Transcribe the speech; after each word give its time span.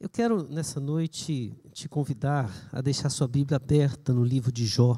Eu 0.00 0.08
quero 0.08 0.46
nessa 0.48 0.78
noite 0.78 1.52
te 1.72 1.88
convidar 1.88 2.48
a 2.70 2.80
deixar 2.80 3.10
sua 3.10 3.26
Bíblia 3.26 3.56
aberta 3.56 4.12
no 4.12 4.22
livro 4.22 4.52
de 4.52 4.64
Jó. 4.64 4.96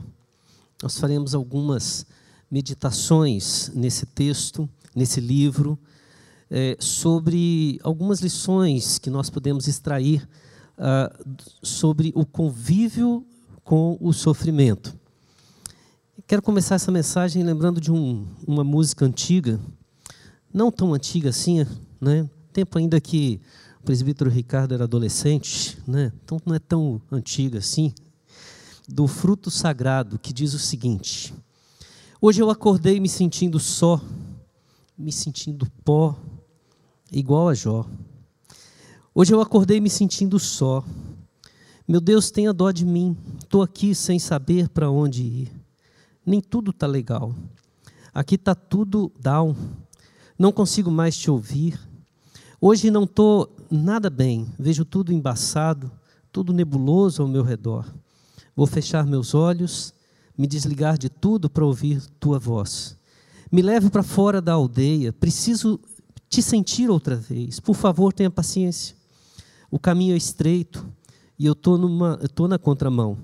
Nós 0.83 0.99
faremos 0.99 1.35
algumas 1.35 2.05
meditações 2.51 3.71
nesse 3.75 4.05
texto, 4.05 4.69
nesse 4.95 5.19
livro, 5.19 5.79
é, 6.51 6.77
sobre 6.79 7.81
algumas 7.83 8.21
lições 8.21 8.99
que 8.99 9.09
nós 9.09 9.31
podemos 9.31 9.67
extrair 9.69 10.29
uh, 10.77 11.39
sobre 11.63 12.13
o 12.15 12.27
convívio 12.27 13.27
com 13.65 13.97
o 14.03 14.13
sofrimento. 14.13 14.95
Quero 16.27 16.43
começar 16.43 16.75
essa 16.75 16.93
mensagem 16.93 17.43
lembrando 17.43 17.81
de 17.81 17.91
um, 17.91 18.27
uma 18.47 18.63
música 18.63 19.07
antiga, 19.07 19.59
não 20.53 20.71
tão 20.71 20.93
antiga 20.93 21.31
assim, 21.31 21.67
né? 21.99 22.29
Tempo 22.53 22.77
ainda 22.77 23.01
que 23.01 23.41
o 23.81 23.83
presbítero 23.83 24.29
Ricardo 24.29 24.75
era 24.75 24.85
adolescente, 24.85 25.79
né? 25.87 26.13
Então 26.23 26.39
não 26.45 26.55
é 26.55 26.59
tão 26.59 27.01
antiga 27.11 27.59
assim. 27.59 27.95
Do 28.87 29.07
fruto 29.07 29.51
sagrado 29.51 30.19
que 30.19 30.35
diz 30.35 30.53
o 30.53 30.59
seguinte: 30.59 31.33
Hoje 32.21 32.43
eu 32.43 32.51
acordei 32.51 33.01
me 33.01 33.09
sentindo 33.09 33.59
só, 33.59 33.99
me 34.99 35.11
sentindo 35.11 35.67
pó, 35.83 36.15
igual 37.11 37.49
a 37.49 37.55
Jó. 37.55 37.87
Hoje 39.15 39.33
eu 39.33 39.41
acordei 39.41 39.81
me 39.81 39.89
sentindo 39.89 40.39
só. 40.39 40.85
Meu 41.89 42.01
Deus, 42.03 42.31
tenha 42.31 42.53
dó 42.53 42.71
de 42.71 42.85
mim. 42.85 43.17
Estou 43.43 43.63
aqui 43.63 43.95
sem 43.95 44.19
saber 44.19 44.69
para 44.69 44.91
onde 44.91 45.23
ir. 45.23 45.53
Nem 46.25 46.41
tudo 46.41 46.71
está 46.71 46.87
legal. 46.87 47.35
Aqui 48.13 48.35
está 48.35 48.55
tudo 48.55 49.11
down. 49.19 49.57
Não 50.39 50.53
consigo 50.53 50.91
mais 50.91 51.17
te 51.17 51.31
ouvir. 51.31 51.81
Hoje 52.61 52.91
não 52.91 53.05
estou 53.05 53.60
nada 53.71 54.11
bem. 54.11 54.47
Vejo 54.59 54.85
tudo 54.85 55.13
embaçado, 55.13 55.91
tudo 56.33 56.53
nebuloso 56.53 57.23
ao 57.23 57.29
meu 57.29 57.43
redor. 57.43 57.87
Vou 58.55 58.67
fechar 58.67 59.07
meus 59.07 59.35
olhos, 59.35 59.95
me 60.37 60.47
desligar 60.47 60.99
de 60.99 61.09
tudo 61.09 61.49
para 61.49 61.65
ouvir 61.65 62.03
tua 62.19 62.39
voz. 62.39 62.99
Me 63.51 63.63
leve 63.63 63.91
para 63.91 64.03
fora 64.03 64.41
da 64.41 64.53
aldeia. 64.53 65.13
Preciso 65.13 65.81
te 66.29 66.41
sentir 66.43 66.89
outra 66.89 67.17
vez. 67.17 67.59
Por 67.59 67.75
favor, 67.75 68.13
tenha 68.13 68.31
paciência. 68.31 68.97
O 69.71 69.79
caminho 69.79 70.15
é 70.15 70.17
estreito 70.17 70.87
e 71.39 71.47
eu 71.47 71.53
estou 71.53 71.79
tô 72.35 72.49
na 72.49 72.59
contramão. 72.59 73.19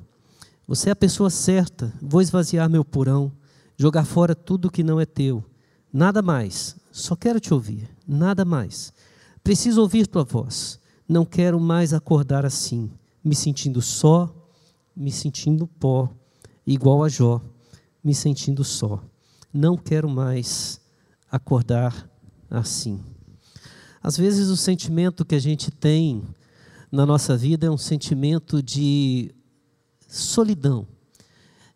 Você 0.67 0.89
é 0.89 0.93
a 0.93 0.97
pessoa 0.97 1.31
certa. 1.31 1.93
Vou 2.03 2.21
esvaziar 2.21 2.69
meu 2.69 2.85
porão, 2.85 3.31
jogar 3.77 4.05
fora 4.05 4.35
tudo 4.35 4.71
que 4.71 4.83
não 4.83 5.01
é 5.01 5.07
teu. 5.07 5.45
Nada 5.93 6.21
mais. 6.21 6.77
Só 6.91 7.15
quero 7.15 7.39
te 7.39 7.55
ouvir. 7.55 7.89
Nada 8.07 8.45
mais. 8.45 8.93
Preciso 9.47 9.81
ouvir 9.81 10.09
tua 10.09 10.25
voz. 10.25 10.81
Não 11.09 11.25
quero 11.25 11.61
mais 11.61 11.95
acordar 11.95 12.45
assim, 12.45 12.91
me 13.23 13.33
sentindo 13.33 13.81
só, 13.81 14.35
me 14.97 15.13
sentindo 15.13 15.69
pó, 15.69 16.13
igual 16.67 17.05
a 17.05 17.09
Jó, 17.09 17.41
me 18.03 18.13
sentindo 18.13 18.65
só. 18.65 19.01
Não 19.55 19.77
quero 19.77 20.09
mais 20.09 20.81
acordar 21.31 22.11
assim. 22.51 23.01
Às 24.03 24.17
vezes 24.17 24.49
o 24.49 24.57
sentimento 24.57 25.25
que 25.25 25.37
a 25.37 25.41
gente 25.41 25.71
tem 25.71 26.25
na 26.91 27.07
nossa 27.07 27.37
vida 27.37 27.69
é 27.69 27.71
um 27.71 27.79
sentimento 27.79 28.61
de 28.61 29.33
solidão. 30.09 30.89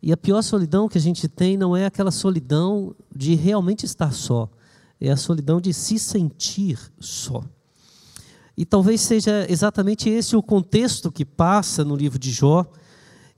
E 0.02 0.10
a 0.10 0.16
pior 0.16 0.42
solidão 0.42 0.88
que 0.88 0.98
a 0.98 1.00
gente 1.00 1.28
tem 1.28 1.56
não 1.56 1.76
é 1.76 1.86
aquela 1.86 2.10
solidão 2.10 2.96
de 3.14 3.36
realmente 3.36 3.86
estar 3.86 4.12
só, 4.12 4.50
é 5.00 5.08
a 5.08 5.16
solidão 5.16 5.60
de 5.60 5.72
se 5.72 6.00
sentir 6.00 6.76
só. 6.98 7.44
E 8.60 8.64
talvez 8.66 9.00
seja 9.00 9.46
exatamente 9.48 10.10
esse 10.10 10.36
o 10.36 10.42
contexto 10.42 11.10
que 11.10 11.24
passa 11.24 11.82
no 11.82 11.96
livro 11.96 12.18
de 12.18 12.30
Jó. 12.30 12.70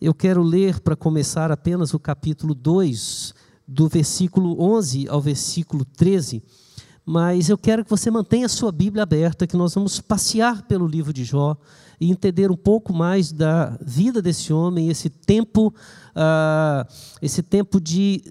Eu 0.00 0.12
quero 0.12 0.42
ler, 0.42 0.80
para 0.80 0.96
começar, 0.96 1.52
apenas 1.52 1.94
o 1.94 2.00
capítulo 2.00 2.56
2, 2.56 3.32
do 3.64 3.86
versículo 3.86 4.60
11 4.60 5.08
ao 5.08 5.20
versículo 5.20 5.84
13 5.84 6.42
mas 7.04 7.48
eu 7.48 7.58
quero 7.58 7.82
que 7.82 7.90
você 7.90 8.12
mantenha 8.12 8.46
a 8.46 8.48
sua 8.48 8.70
Bíblia 8.70 9.02
aberta, 9.02 9.44
que 9.44 9.56
nós 9.56 9.74
vamos 9.74 10.00
passear 10.00 10.62
pelo 10.62 10.86
livro 10.86 11.12
de 11.12 11.24
Jó 11.24 11.56
e 12.00 12.12
entender 12.12 12.48
um 12.48 12.56
pouco 12.56 12.92
mais 12.92 13.32
da 13.32 13.76
vida 13.80 14.22
desse 14.22 14.52
homem, 14.52 14.88
esse 14.88 15.10
tempo, 15.10 15.74
uh, 16.14 16.88
esse 17.20 17.42
tempo 17.42 17.80
de 17.80 18.22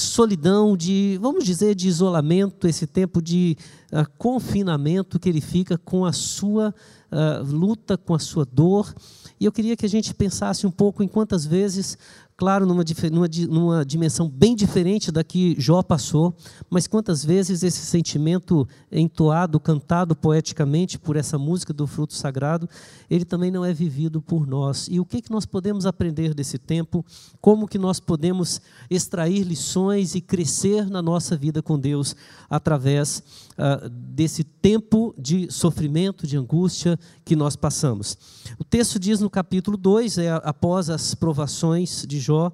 solidão, 0.00 0.76
de, 0.76 1.18
vamos 1.20 1.44
dizer, 1.44 1.74
de 1.74 1.88
isolamento, 1.88 2.66
esse 2.66 2.86
tempo 2.86 3.20
de 3.20 3.56
uh, 3.92 4.08
confinamento 4.18 5.18
que 5.18 5.28
ele 5.28 5.40
fica 5.40 5.78
com 5.78 6.04
a 6.04 6.12
sua 6.12 6.74
uh, 7.10 7.44
luta, 7.44 7.96
com 7.96 8.14
a 8.14 8.18
sua 8.18 8.44
dor. 8.44 8.94
E 9.38 9.44
eu 9.44 9.52
queria 9.52 9.76
que 9.76 9.86
a 9.86 9.88
gente 9.88 10.14
pensasse 10.14 10.66
um 10.66 10.70
pouco 10.70 11.02
em 11.02 11.08
quantas 11.08 11.44
vezes 11.44 11.98
claro, 12.36 12.66
numa, 12.66 12.84
numa, 13.10 13.28
numa 13.48 13.84
dimensão 13.84 14.28
bem 14.28 14.54
diferente 14.54 15.12
da 15.12 15.22
que 15.22 15.54
Jó 15.58 15.82
passou, 15.82 16.34
mas 16.68 16.86
quantas 16.86 17.24
vezes 17.24 17.62
esse 17.62 17.84
sentimento 17.84 18.66
entoado, 18.90 19.60
cantado 19.60 20.16
poeticamente 20.16 20.98
por 20.98 21.16
essa 21.16 21.38
música 21.38 21.72
do 21.72 21.86
fruto 21.86 22.14
sagrado, 22.14 22.68
ele 23.10 23.24
também 23.24 23.50
não 23.50 23.64
é 23.64 23.72
vivido 23.72 24.20
por 24.20 24.46
nós. 24.46 24.88
E 24.90 24.98
o 24.98 25.04
que, 25.04 25.22
que 25.22 25.30
nós 25.30 25.46
podemos 25.46 25.86
aprender 25.86 26.34
desse 26.34 26.58
tempo? 26.58 27.04
Como 27.40 27.68
que 27.68 27.78
nós 27.78 28.00
podemos 28.00 28.60
extrair 28.90 29.42
lições 29.42 30.14
e 30.14 30.20
crescer 30.20 30.88
na 30.88 31.02
nossa 31.02 31.36
vida 31.36 31.62
com 31.62 31.78
Deus 31.78 32.16
através 32.48 33.22
uh, 33.52 33.88
desse 33.88 34.44
tempo 34.44 35.14
de 35.18 35.50
sofrimento, 35.50 36.26
de 36.26 36.36
angústia 36.36 36.98
que 37.24 37.36
nós 37.36 37.56
passamos? 37.56 38.16
O 38.58 38.64
texto 38.64 38.98
diz 38.98 39.20
no 39.20 39.30
capítulo 39.30 39.76
2, 39.76 40.18
é, 40.18 40.30
após 40.42 40.88
as 40.88 41.14
provações 41.14 42.04
de 42.06 42.21
Jó, 42.22 42.52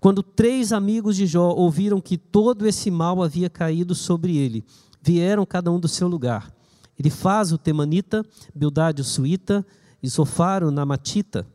quando 0.00 0.22
três 0.22 0.72
amigos 0.72 1.14
de 1.14 1.26
Jó 1.26 1.50
ouviram 1.50 2.00
que 2.00 2.16
todo 2.16 2.66
esse 2.66 2.90
mal 2.90 3.22
havia 3.22 3.50
caído 3.50 3.94
sobre 3.94 4.36
ele, 4.36 4.64
vieram 5.02 5.44
cada 5.44 5.70
um 5.70 5.78
do 5.78 5.86
seu 5.86 6.08
lugar. 6.08 6.52
Ele 6.98 7.10
faz 7.10 7.52
o 7.52 7.58
temanita, 7.58 8.24
Bildade 8.54 9.00
o 9.00 9.04
suíta 9.04 9.64
e 10.02 10.08
Sofaro 10.08 10.68
o 10.68 10.70
namatita. 10.70 11.46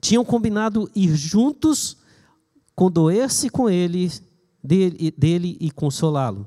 Tinham 0.00 0.24
combinado 0.24 0.90
ir 0.94 1.14
juntos, 1.14 1.96
condoer-se 2.74 3.48
com 3.48 3.68
ele, 3.70 4.10
dele, 4.62 5.14
dele 5.16 5.56
e 5.60 5.70
consolá-lo. 5.70 6.46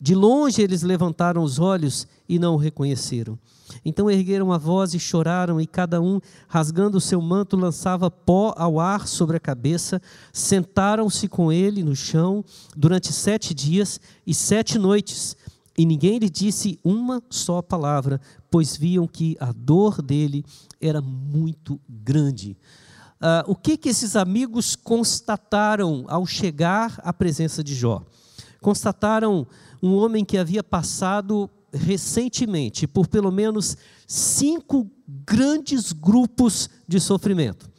De 0.00 0.14
longe 0.14 0.62
eles 0.62 0.82
levantaram 0.82 1.42
os 1.42 1.58
olhos 1.58 2.08
e 2.28 2.38
não 2.38 2.54
o 2.54 2.58
reconheceram. 2.58 3.38
Então 3.84 4.10
ergueram 4.10 4.52
a 4.52 4.58
voz 4.58 4.94
e 4.94 4.98
choraram, 4.98 5.60
e 5.60 5.66
cada 5.66 6.00
um, 6.00 6.20
rasgando 6.48 6.98
o 6.98 7.00
seu 7.00 7.20
manto, 7.20 7.56
lançava 7.56 8.10
pó 8.10 8.54
ao 8.56 8.78
ar 8.78 9.06
sobre 9.06 9.36
a 9.36 9.40
cabeça. 9.40 10.00
Sentaram-se 10.32 11.28
com 11.28 11.52
ele 11.52 11.82
no 11.82 11.94
chão 11.94 12.44
durante 12.76 13.12
sete 13.12 13.54
dias 13.54 14.00
e 14.26 14.34
sete 14.34 14.78
noites, 14.78 15.36
e 15.76 15.86
ninguém 15.86 16.18
lhe 16.18 16.28
disse 16.28 16.78
uma 16.84 17.22
só 17.30 17.62
palavra, 17.62 18.20
pois 18.50 18.76
viam 18.76 19.06
que 19.06 19.36
a 19.40 19.52
dor 19.52 20.02
dele 20.02 20.44
era 20.80 21.00
muito 21.00 21.80
grande. 21.88 22.56
Uh, 23.20 23.52
o 23.52 23.54
que, 23.54 23.76
que 23.76 23.90
esses 23.90 24.16
amigos 24.16 24.74
constataram 24.74 26.04
ao 26.08 26.24
chegar 26.26 26.98
à 27.04 27.12
presença 27.12 27.62
de 27.62 27.74
Jó? 27.74 28.02
Constataram 28.60 29.46
um 29.82 29.94
homem 29.94 30.24
que 30.24 30.36
havia 30.36 30.62
passado 30.62 31.48
recentemente 31.72 32.86
por 32.86 33.06
pelo 33.06 33.30
menos 33.30 33.76
cinco 34.06 34.90
grandes 35.26 35.92
grupos 35.92 36.68
de 36.86 37.00
sofrimento. 37.00 37.70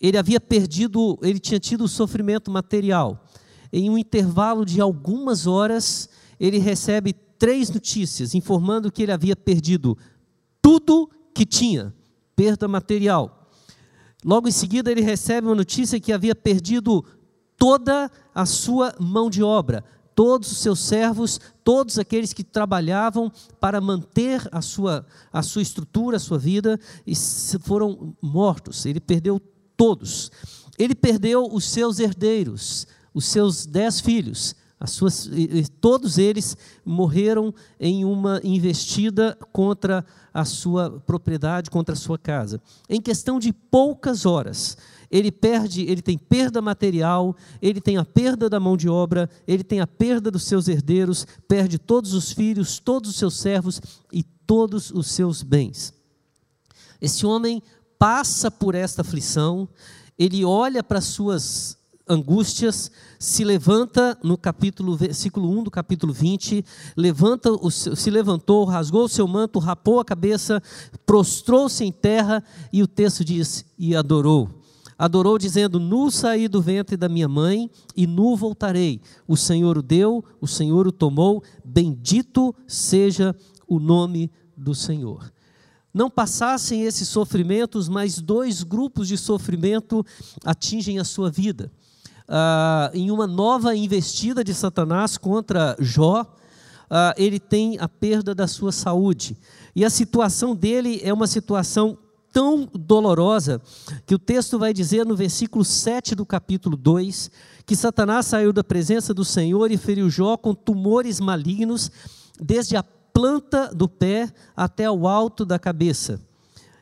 Ele 0.00 0.18
havia 0.18 0.40
perdido, 0.40 1.18
ele 1.22 1.38
tinha 1.38 1.58
tido 1.58 1.88
sofrimento 1.88 2.50
material. 2.50 3.26
Em 3.72 3.88
um 3.88 3.96
intervalo 3.96 4.64
de 4.64 4.80
algumas 4.80 5.46
horas, 5.46 6.08
ele 6.38 6.58
recebe 6.58 7.12
três 7.38 7.70
notícias 7.70 8.34
informando 8.34 8.90
que 8.92 9.02
ele 9.02 9.12
havia 9.12 9.34
perdido 9.34 9.96
tudo 10.60 11.10
que 11.34 11.44
tinha, 11.44 11.94
perda 12.36 12.68
material. 12.68 13.50
Logo 14.24 14.48
em 14.48 14.52
seguida, 14.52 14.90
ele 14.90 15.02
recebe 15.02 15.46
uma 15.46 15.54
notícia 15.54 16.00
que 16.00 16.12
havia 16.12 16.34
perdido 16.34 17.04
toda 17.56 18.10
a 18.34 18.46
sua 18.46 18.94
mão 18.98 19.28
de 19.28 19.42
obra, 19.42 19.84
todos 20.14 20.50
os 20.52 20.58
seus 20.58 20.80
servos, 20.80 21.40
todos 21.62 21.98
aqueles 21.98 22.32
que 22.32 22.44
trabalhavam 22.44 23.32
para 23.60 23.80
manter 23.80 24.46
a 24.52 24.62
sua, 24.62 25.04
a 25.32 25.42
sua 25.42 25.62
estrutura, 25.62 26.16
a 26.16 26.20
sua 26.20 26.38
vida, 26.38 26.78
e 27.06 27.14
foram 27.60 28.14
mortos. 28.22 28.86
Ele 28.86 29.00
perdeu 29.00 29.40
todos. 29.76 30.30
Ele 30.78 30.94
perdeu 30.94 31.48
os 31.52 31.64
seus 31.64 31.98
herdeiros, 31.98 32.86
os 33.12 33.24
seus 33.24 33.66
dez 33.66 34.00
filhos. 34.00 34.54
As 34.78 34.90
suas, 34.90 35.30
todos 35.80 36.18
eles 36.18 36.56
morreram 36.84 37.54
em 37.80 38.04
uma 38.04 38.40
investida 38.44 39.38
contra 39.52 40.04
a 40.32 40.44
sua 40.44 41.00
propriedade, 41.06 41.70
contra 41.70 41.94
a 41.94 41.96
sua 41.96 42.18
casa. 42.18 42.60
Em 42.88 43.00
questão 43.00 43.38
de 43.38 43.52
poucas 43.52 44.26
horas, 44.26 44.76
ele 45.10 45.30
perde, 45.30 45.82
ele 45.82 46.02
tem 46.02 46.16
perda 46.18 46.60
material, 46.62 47.36
ele 47.60 47.80
tem 47.80 47.96
a 47.96 48.04
perda 48.04 48.48
da 48.48 48.58
mão 48.58 48.76
de 48.76 48.88
obra, 48.88 49.28
ele 49.46 49.64
tem 49.64 49.80
a 49.80 49.86
perda 49.86 50.30
dos 50.30 50.44
seus 50.44 50.68
herdeiros, 50.68 51.26
perde 51.46 51.78
todos 51.78 52.14
os 52.14 52.32
filhos, 52.32 52.78
todos 52.78 53.10
os 53.10 53.16
seus 53.16 53.38
servos 53.38 53.80
e 54.12 54.22
todos 54.22 54.90
os 54.90 55.08
seus 55.08 55.42
bens. 55.42 55.92
Esse 57.00 57.26
homem 57.26 57.62
passa 57.98 58.50
por 58.50 58.74
esta 58.74 59.02
aflição, 59.02 59.68
ele 60.18 60.44
olha 60.44 60.82
para 60.82 60.98
as 60.98 61.04
suas 61.04 61.76
angústias, 62.08 62.90
se 63.18 63.44
levanta 63.44 64.18
no 64.22 64.36
capítulo, 64.36 64.96
versículo 64.96 65.50
1 65.58 65.64
do 65.64 65.70
capítulo 65.70 66.12
20, 66.12 66.64
levanta 66.96 67.50
o, 67.50 67.70
se 67.70 68.10
levantou, 68.10 68.64
rasgou 68.64 69.04
o 69.04 69.08
seu 69.08 69.26
manto, 69.26 69.58
rapou 69.58 70.00
a 70.00 70.04
cabeça, 70.04 70.62
prostrou-se 71.06 71.82
em 71.82 71.90
terra, 71.90 72.44
e 72.72 72.82
o 72.82 72.86
texto 72.86 73.24
diz, 73.24 73.64
e 73.78 73.96
adorou. 73.96 74.63
Adorou, 74.98 75.38
dizendo: 75.38 75.78
Nu 75.80 76.10
saí 76.10 76.48
do 76.48 76.60
ventre 76.60 76.96
da 76.96 77.08
minha 77.08 77.28
mãe, 77.28 77.70
e 77.96 78.06
nu 78.06 78.36
voltarei. 78.36 79.00
O 79.26 79.36
Senhor 79.36 79.78
o 79.78 79.82
deu, 79.82 80.24
o 80.40 80.46
Senhor 80.46 80.86
o 80.86 80.92
tomou, 80.92 81.42
bendito 81.64 82.54
seja 82.66 83.34
o 83.66 83.78
nome 83.78 84.30
do 84.56 84.74
Senhor 84.74 85.32
não 85.92 86.10
passassem 86.10 86.82
esses 86.82 87.06
sofrimentos, 87.06 87.88
mas 87.88 88.20
dois 88.20 88.64
grupos 88.64 89.06
de 89.06 89.16
sofrimento 89.16 90.04
atingem 90.44 90.98
a 90.98 91.04
sua 91.04 91.30
vida 91.30 91.70
ah, 92.28 92.90
em 92.94 93.10
uma 93.10 93.26
nova 93.26 93.74
investida 93.74 94.42
de 94.42 94.54
Satanás 94.54 95.16
contra 95.16 95.76
Jó, 95.78 96.26
ah, 96.88 97.14
ele 97.16 97.38
tem 97.38 97.78
a 97.78 97.88
perda 97.88 98.34
da 98.34 98.46
sua 98.46 98.72
saúde. 98.72 99.36
E 99.74 99.84
a 99.84 99.90
situação 99.90 100.54
dele 100.54 101.00
é 101.02 101.12
uma 101.12 101.26
situação 101.26 101.98
tão 102.34 102.68
dolorosa 102.74 103.62
que 104.04 104.12
o 104.12 104.18
texto 104.18 104.58
vai 104.58 104.74
dizer 104.74 105.06
no 105.06 105.14
versículo 105.14 105.64
7 105.64 106.16
do 106.16 106.26
capítulo 106.26 106.76
2 106.76 107.30
que 107.64 107.76
Satanás 107.76 108.26
saiu 108.26 108.52
da 108.52 108.64
presença 108.64 109.14
do 109.14 109.24
Senhor 109.24 109.70
e 109.70 109.76
feriu 109.76 110.10
Jó 110.10 110.36
com 110.36 110.52
tumores 110.52 111.20
malignos, 111.20 111.90
desde 112.38 112.76
a 112.76 112.82
planta 112.82 113.72
do 113.72 113.88
pé 113.88 114.28
até 114.56 114.90
o 114.90 115.06
alto 115.06 115.46
da 115.46 115.60
cabeça. 115.60 116.20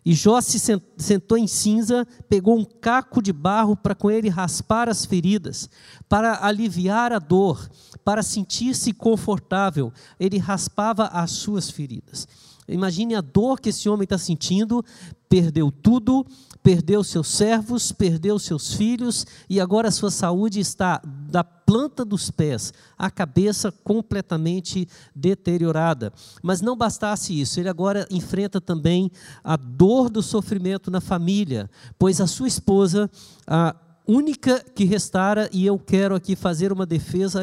E 0.05 0.15
Jó 0.15 0.41
se 0.41 0.59
sentou 0.97 1.37
em 1.37 1.47
cinza, 1.47 2.05
pegou 2.29 2.59
um 2.59 2.65
caco 2.65 3.23
de 3.23 3.33
barro 3.33 3.77
para 3.77 3.95
com 3.95 4.11
ele 4.11 4.31
raspar 4.31 4.89
as 4.89 5.05
feridas, 5.05 5.69
para 6.09 6.45
aliviar 6.45 7.13
a 7.13 7.21
dor, 7.21 7.71
para 8.03 8.23
sentir-se 8.23 8.93
confortável. 8.93 9.93
Ele 10.19 10.39
raspava 10.39 11.05
as 11.09 11.31
suas 11.31 11.71
feridas. 11.71 12.27
Imagine 12.69 13.15
a 13.17 13.21
dor 13.21 13.61
que 13.61 13.69
esse 13.69 13.89
homem 13.89 14.05
está 14.05 14.17
sentindo, 14.17 14.85
perdeu 15.33 15.73
tudo, 15.73 16.27
perdeu 16.63 17.03
seus 17.03 17.29
servos, 17.29 17.91
perdeu 17.91 18.39
seus 18.39 18.75
filhos 18.75 19.27
e 19.49 19.59
agora 19.59 19.89
a 19.89 19.91
sua 19.91 20.11
saúde 20.11 20.61
está 20.61 21.01
da 21.03 21.43
planta 21.43 22.05
dos 22.05 22.31
pés 22.31 22.71
à 22.99 23.11
cabeça 23.11 23.73
completamente 23.73 24.87
deteriorada. 25.17 26.13
Mas 26.43 26.61
não 26.61 26.77
bastasse 26.77 27.41
isso, 27.41 27.59
ele 27.59 27.71
agora 27.71 28.07
enfrenta 28.11 28.61
também 28.61 29.11
a 29.43 29.57
dor 29.57 30.11
do 30.11 30.23
sofrimento 30.23 30.91
na 30.91 31.01
família, 31.01 31.71
pois 31.99 32.21
a 32.21 32.27
sua 32.27 32.47
esposa, 32.47 33.11
a 33.47 33.75
única 34.07 34.63
que 34.75 34.85
restara, 34.85 35.49
e 35.51 35.65
eu 35.65 35.79
quero 35.79 36.15
aqui 36.15 36.37
fazer 36.37 36.71
uma 36.73 36.85
defesa 36.85 37.41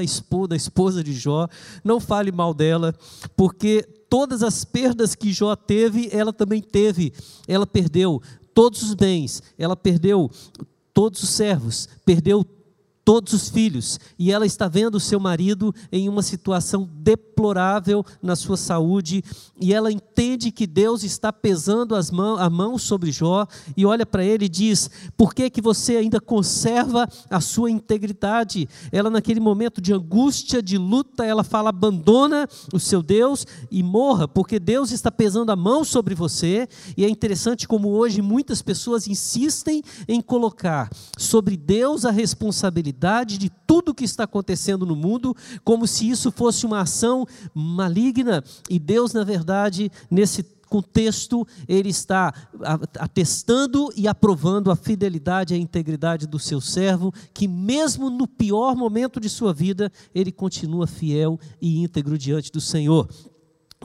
da 0.47 0.56
esposa 0.56 1.03
de 1.03 1.13
Jó, 1.13 1.47
não 1.83 2.00
fale 2.00 2.31
mal 2.31 2.53
dela, 2.53 2.94
porque 3.35 3.98
todas 4.09 4.44
as 4.44 4.65
perdas 4.65 5.15
que 5.15 5.31
Jó 5.31 5.56
teve, 5.56 6.09
ela 6.11 6.33
também 6.33 6.61
teve. 6.61 7.13
Ela 7.47 7.67
perdeu 7.67 8.21
todos 8.53 8.81
os 8.81 8.94
bens, 8.94 9.41
ela 9.57 9.75
perdeu 9.75 10.29
todos 10.94 11.23
os 11.23 11.29
servos, 11.29 11.88
perdeu 12.03 12.44
todos 13.09 13.33
os 13.33 13.50
filhos, 13.50 14.00
e 14.19 14.31
ela 14.31 14.45
está 14.45 14.67
vendo 14.67 14.94
o 14.94 15.00
seu 15.00 15.19
marido 15.19 15.73
em 15.91 16.07
uma 16.07 16.21
situação 16.21 16.88
deplorável 16.94 18.06
na 18.21 18.35
sua 18.35 18.56
saúde, 18.56 19.23
e 19.59 19.73
ela 19.73 19.91
entende 19.91 20.51
que 20.51 20.67
Deus 20.67 21.03
está 21.03 21.33
pesando 21.33 21.95
as 21.95 22.11
mão, 22.11 22.38
a 22.38 22.47
mão 22.51 22.77
sobre 22.77 23.11
Jó, 23.11 23.47
e 23.75 23.83
olha 23.83 24.06
para 24.06 24.23
ele 24.23 24.45
e 24.45 24.50
diz: 24.50 24.91
Por 25.17 25.33
que, 25.33 25.50
que 25.50 25.59
você 25.59 25.95
ainda 25.95 26.21
conserva 26.21 27.09
a 27.31 27.41
sua 27.41 27.71
integridade? 27.71 28.69
Ela, 28.91 29.09
naquele 29.09 29.39
momento 29.39 29.81
de 29.81 29.91
angústia, 29.91 30.61
de 30.61 30.77
luta, 30.77 31.25
ela 31.25 31.44
fala: 31.44 31.69
abandona 31.69 32.47
o 32.71 32.79
seu 32.79 33.01
Deus 33.01 33.44
e 33.71 33.81
morra, 33.81 34.27
porque 34.27 34.59
Deus 34.59 34.91
está 34.91 35.09
pesando 35.09 35.51
a 35.51 35.56
mão 35.56 35.83
sobre 35.83 36.13
você, 36.13 36.69
e 36.95 37.03
é 37.03 37.09
interessante 37.09 37.67
como 37.67 37.89
hoje 37.89 38.21
muitas 38.21 38.61
pessoas 38.61 39.07
insistem 39.07 39.81
em 40.07 40.21
colocar 40.21 40.91
sobre 41.17 41.57
Deus 41.57 42.06
a 42.06 42.11
responsabilidade 42.11 42.98
de 43.37 43.49
tudo 43.65 43.93
que 43.93 44.03
está 44.03 44.23
acontecendo 44.23 44.85
no 44.85 44.95
mundo, 44.95 45.35
como 45.63 45.87
se 45.87 46.09
isso 46.09 46.31
fosse 46.31 46.65
uma 46.65 46.81
ação 46.81 47.25
maligna. 47.53 48.43
E 48.69 48.77
Deus, 48.77 49.13
na 49.13 49.23
verdade, 49.23 49.91
nesse 50.09 50.43
contexto, 50.69 51.47
ele 51.67 51.89
está 51.89 52.33
atestando 52.99 53.89
e 53.95 54.07
aprovando 54.07 54.69
a 54.69 54.75
fidelidade 54.75 55.53
e 55.53 55.57
a 55.57 55.59
integridade 55.59 56.27
do 56.27 56.37
seu 56.37 56.61
servo, 56.61 57.11
que 57.33 57.47
mesmo 57.47 58.09
no 58.09 58.27
pior 58.27 58.75
momento 58.75 59.19
de 59.19 59.29
sua 59.29 59.51
vida, 59.51 59.91
ele 60.13 60.31
continua 60.31 60.85
fiel 60.85 61.39
e 61.59 61.81
íntegro 61.81 62.17
diante 62.17 62.51
do 62.51 62.61
Senhor. 62.61 63.09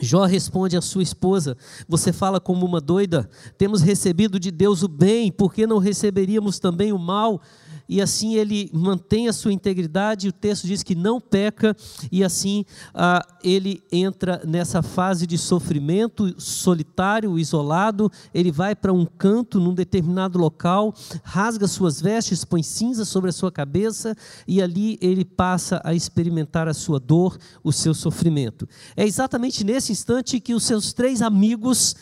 Jó 0.00 0.24
responde 0.24 0.76
à 0.76 0.82
sua 0.82 1.02
esposa: 1.02 1.56
Você 1.88 2.12
fala 2.12 2.40
como 2.40 2.66
uma 2.66 2.80
doida, 2.80 3.30
temos 3.56 3.80
recebido 3.80 4.40
de 4.40 4.50
Deus 4.50 4.82
o 4.82 4.88
bem, 4.88 5.30
por 5.30 5.54
que 5.54 5.66
não 5.66 5.78
receberíamos 5.78 6.58
também 6.58 6.92
o 6.92 6.98
mal? 6.98 7.40
E 7.88 8.00
assim 8.00 8.34
ele 8.34 8.70
mantém 8.72 9.28
a 9.28 9.32
sua 9.32 9.52
integridade, 9.52 10.28
o 10.28 10.32
texto 10.32 10.66
diz 10.66 10.82
que 10.82 10.94
não 10.94 11.20
peca, 11.20 11.76
e 12.10 12.24
assim 12.24 12.64
ah, 12.94 13.26
ele 13.42 13.82
entra 13.90 14.42
nessa 14.46 14.82
fase 14.82 15.26
de 15.26 15.36
sofrimento 15.36 16.34
solitário, 16.40 17.38
isolado, 17.38 18.10
ele 18.32 18.50
vai 18.50 18.74
para 18.74 18.92
um 18.92 19.04
canto 19.04 19.60
num 19.60 19.74
determinado 19.74 20.38
local, 20.38 20.94
rasga 21.22 21.66
suas 21.66 22.00
vestes, 22.00 22.44
põe 22.44 22.62
cinza 22.62 23.04
sobre 23.04 23.30
a 23.30 23.32
sua 23.32 23.52
cabeça, 23.52 24.16
e 24.46 24.62
ali 24.62 24.98
ele 25.00 25.24
passa 25.24 25.80
a 25.84 25.94
experimentar 25.94 26.68
a 26.68 26.74
sua 26.74 26.98
dor, 26.98 27.38
o 27.62 27.72
seu 27.72 27.94
sofrimento. 27.94 28.68
É 28.96 29.06
exatamente 29.06 29.64
nesse 29.64 29.92
instante 29.92 30.40
que 30.40 30.54
os 30.54 30.64
seus 30.64 30.92
três 30.92 31.22
amigos 31.22 31.94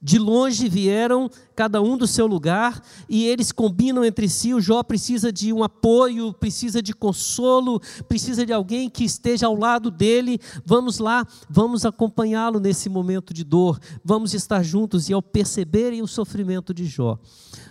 de 0.00 0.18
longe 0.18 0.68
vieram, 0.68 1.30
cada 1.54 1.82
um 1.82 1.96
do 1.96 2.06
seu 2.06 2.26
lugar, 2.26 2.82
e 3.08 3.26
eles 3.26 3.52
combinam 3.52 4.04
entre 4.04 4.28
si. 4.28 4.54
O 4.54 4.60
Jó 4.60 4.82
precisa 4.82 5.32
de 5.32 5.52
um 5.52 5.62
apoio, 5.62 6.32
precisa 6.32 6.82
de 6.82 6.92
consolo, 6.92 7.80
precisa 8.08 8.46
de 8.46 8.52
alguém 8.52 8.88
que 8.88 9.04
esteja 9.04 9.46
ao 9.46 9.56
lado 9.56 9.90
dele. 9.90 10.38
Vamos 10.64 10.98
lá, 10.98 11.26
vamos 11.48 11.84
acompanhá-lo 11.84 12.60
nesse 12.60 12.88
momento 12.88 13.34
de 13.34 13.44
dor, 13.44 13.78
vamos 14.04 14.34
estar 14.34 14.62
juntos. 14.62 15.08
E 15.08 15.12
ao 15.12 15.22
perceberem 15.22 16.02
o 16.02 16.06
sofrimento 16.06 16.72
de 16.72 16.86
Jó, 16.86 17.18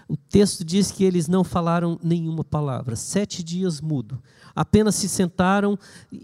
o 0.07 0.17
texto 0.17 0.63
diz 0.65 0.91
que 0.91 1.03
eles 1.03 1.27
não 1.27 1.43
falaram 1.43 1.99
nenhuma 2.03 2.43
palavra, 2.43 2.95
sete 2.95 3.43
dias 3.43 3.79
mudo. 3.79 4.21
Apenas 4.55 4.95
se 4.95 5.07
sentaram, 5.07 5.77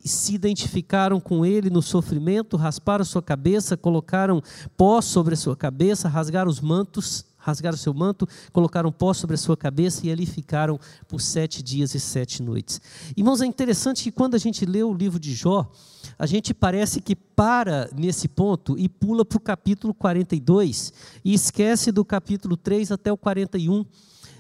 se 0.04 0.36
identificaram 0.36 1.20
com 1.20 1.46
ele 1.46 1.70
no 1.70 1.82
sofrimento, 1.82 2.58
rasparam 2.58 3.06
sua 3.06 3.22
cabeça, 3.22 3.78
colocaram 3.78 4.42
pó 4.76 5.02
sobre 5.02 5.34
a 5.34 5.38
sua 5.38 5.56
cabeça, 5.56 6.08
rasgaram 6.08 6.50
os 6.50 6.60
mantos, 6.60 7.26
rasgaram 7.48 7.78
seu 7.78 7.94
manto, 7.94 8.28
colocaram 8.52 8.92
pó 8.92 9.14
sobre 9.14 9.36
a 9.36 9.38
sua 9.38 9.56
cabeça 9.56 10.06
e 10.06 10.12
ali 10.12 10.26
ficaram 10.26 10.78
por 11.08 11.22
sete 11.22 11.64
dias 11.64 11.96
e 11.96 12.00
sete 12.00 12.44
noites. 12.44 12.82
Irmãos, 13.16 13.42
é 13.42 13.46
interessante 13.46 14.04
que 14.04 14.12
quando 14.12 14.36
a 14.36 14.38
gente 14.38 14.66
lê 14.66 14.84
o 14.84 14.94
livro 14.94 15.18
de 15.18 15.34
Jó, 15.34 15.72
a 16.20 16.26
gente 16.26 16.54
parece 16.54 17.00
que 17.00 17.16
para 17.16 17.90
nesse 17.96 18.28
ponto 18.28 18.78
e 18.78 18.90
pula 18.90 19.24
para 19.24 19.38
o 19.38 19.42
capítulo 19.42 19.94
42 19.94 20.92
e 21.24 21.34
esquece 21.34 21.92
do 21.92 22.04
capítulo 22.04 22.58
3 22.58 22.92
até 22.92 23.12
o 23.12 23.18
41 23.18 23.86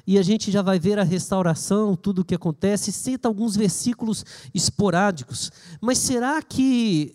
e 0.07 0.17
a 0.17 0.21
gente 0.21 0.49
já 0.49 0.61
vai 0.61 0.79
ver 0.79 0.97
a 0.97 1.03
restauração, 1.03 1.93
tudo 1.93 2.21
o 2.21 2.25
que 2.25 2.33
acontece, 2.33 2.93
cita 2.93 3.27
alguns 3.27 3.57
versículos 3.57 4.25
esporádicos. 4.53 5.51
Mas 5.81 5.97
será 5.97 6.41
que 6.41 7.13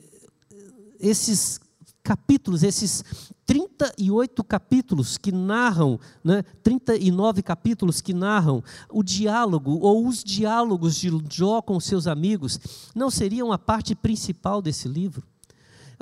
esses 1.01 1.59
capítulos, 2.03 2.63
esses 2.63 3.03
38 3.47 4.45
capítulos 4.45 5.17
que 5.17 5.33
narram, 5.33 5.99
né, 6.23 6.43
39 6.63 7.43
capítulos 7.43 8.03
que 8.03 8.13
narram 8.13 8.63
o 8.91 9.03
diálogo 9.03 9.79
ou 9.81 10.07
os 10.07 10.23
diálogos 10.23 10.97
de 10.97 11.11
Jó 11.31 11.63
com 11.63 11.81
seus 11.81 12.07
amigos, 12.07 12.61
não 12.95 13.11
seriam 13.11 13.53
a 13.53 13.59
parte 13.59 13.95
principal 13.95 14.61
desse 14.61 14.87
livro? 14.87 15.32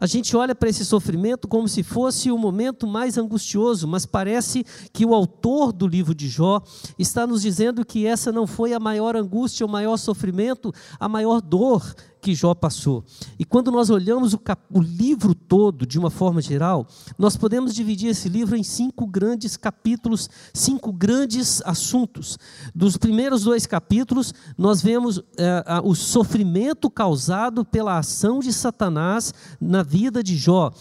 A 0.00 0.06
gente 0.06 0.34
olha 0.34 0.54
para 0.54 0.70
esse 0.70 0.82
sofrimento 0.82 1.46
como 1.46 1.68
se 1.68 1.82
fosse 1.82 2.30
o 2.30 2.38
momento 2.38 2.86
mais 2.86 3.18
angustioso, 3.18 3.86
mas 3.86 4.06
parece 4.06 4.64
que 4.94 5.04
o 5.04 5.14
autor 5.14 5.72
do 5.72 5.86
livro 5.86 6.14
de 6.14 6.26
Jó 6.26 6.62
está 6.98 7.26
nos 7.26 7.42
dizendo 7.42 7.84
que 7.84 8.06
essa 8.06 8.32
não 8.32 8.46
foi 8.46 8.72
a 8.72 8.80
maior 8.80 9.14
angústia, 9.14 9.66
o 9.66 9.68
maior 9.68 9.98
sofrimento, 9.98 10.72
a 10.98 11.06
maior 11.06 11.42
dor 11.42 11.94
que 12.20 12.34
Jó 12.34 12.54
passou. 12.54 13.04
E 13.38 13.44
quando 13.44 13.70
nós 13.70 13.90
olhamos 13.90 14.34
o, 14.34 14.38
cap... 14.38 14.62
o, 14.70 14.80
livro 14.80 15.34
todo, 15.34 15.86
de 15.86 15.98
uma 15.98 16.10
forma 16.10 16.40
geral, 16.40 16.86
nós 17.18 17.36
podemos 17.36 17.74
dividir 17.74 18.10
esse 18.10 18.28
livro 18.28 18.56
em 18.56 18.62
cinco 18.62 19.06
grandes 19.06 19.56
capítulos, 19.56 20.28
cinco 20.52 20.92
grandes 20.92 21.62
assuntos. 21.64 22.38
Dos 22.74 22.96
primeiros 22.96 23.44
dois 23.44 23.66
capítulos, 23.66 24.34
nós 24.56 24.82
vemos 24.82 25.22
a, 25.66 25.80
o 25.82 25.94
sofrimento 25.94 26.90
causado 26.90 27.64
pela 27.64 27.98
ação 27.98 28.40
de 28.40 28.52
Satanás 28.52 29.32
na 29.60 29.82
vida 29.82 30.22
de 30.22 30.36
Jó, 30.36 30.72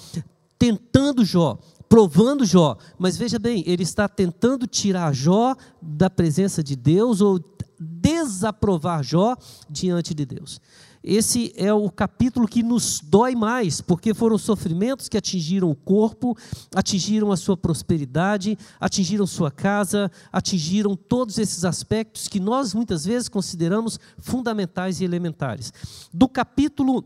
tentando 0.58 1.24
Jó 1.24 1.58
provando 1.89 2.46
Jó. 2.46 2.77
Mas 3.00 3.17
veja 3.17 3.39
bem, 3.39 3.63
ele 3.65 3.81
está 3.81 4.08
tentando 4.08 4.67
tirar 4.67 5.12
Jó 5.12 5.55
da 5.81 6.08
presença 6.08 6.63
de 6.63 6.75
Deus 6.75 7.19
ou 7.19 7.43
desaprovar 7.79 9.03
Jó 9.03 9.36
diante 9.69 10.13
de 10.13 10.25
Deus. 10.25 10.62
Esse 11.03 11.53
é 11.56 11.74
o 11.74 11.89
capítulo 11.89 12.48
que 12.48 12.62
nos 12.62 13.00
dói 13.00 13.34
mais, 13.36 13.79
porque 13.79 14.13
foram 14.13 14.38
sofrimentos 14.38 15.08
que 15.08 15.18
atingiram 15.18 15.70
o 15.72 15.75
corpo, 15.75 16.38
atingiram 16.75 17.32
a 17.32 17.38
sua 17.38 17.56
prosperidade, 17.56 18.58
atingiram 18.79 19.25
sua 19.25 19.50
casa, 19.50 20.12
atingiram 20.32 20.96
todos 20.96 21.38
esses 21.38 21.63
aspectos 21.63 22.27
que 22.27 22.39
nós 22.39 22.74
muitas 22.74 23.06
vezes 23.06 23.29
consideramos 23.29 24.00
fundamentais 24.18 25.00
e 25.00 25.06
elementares. 25.06 25.72
Do 26.13 26.27
capítulo 26.27 27.06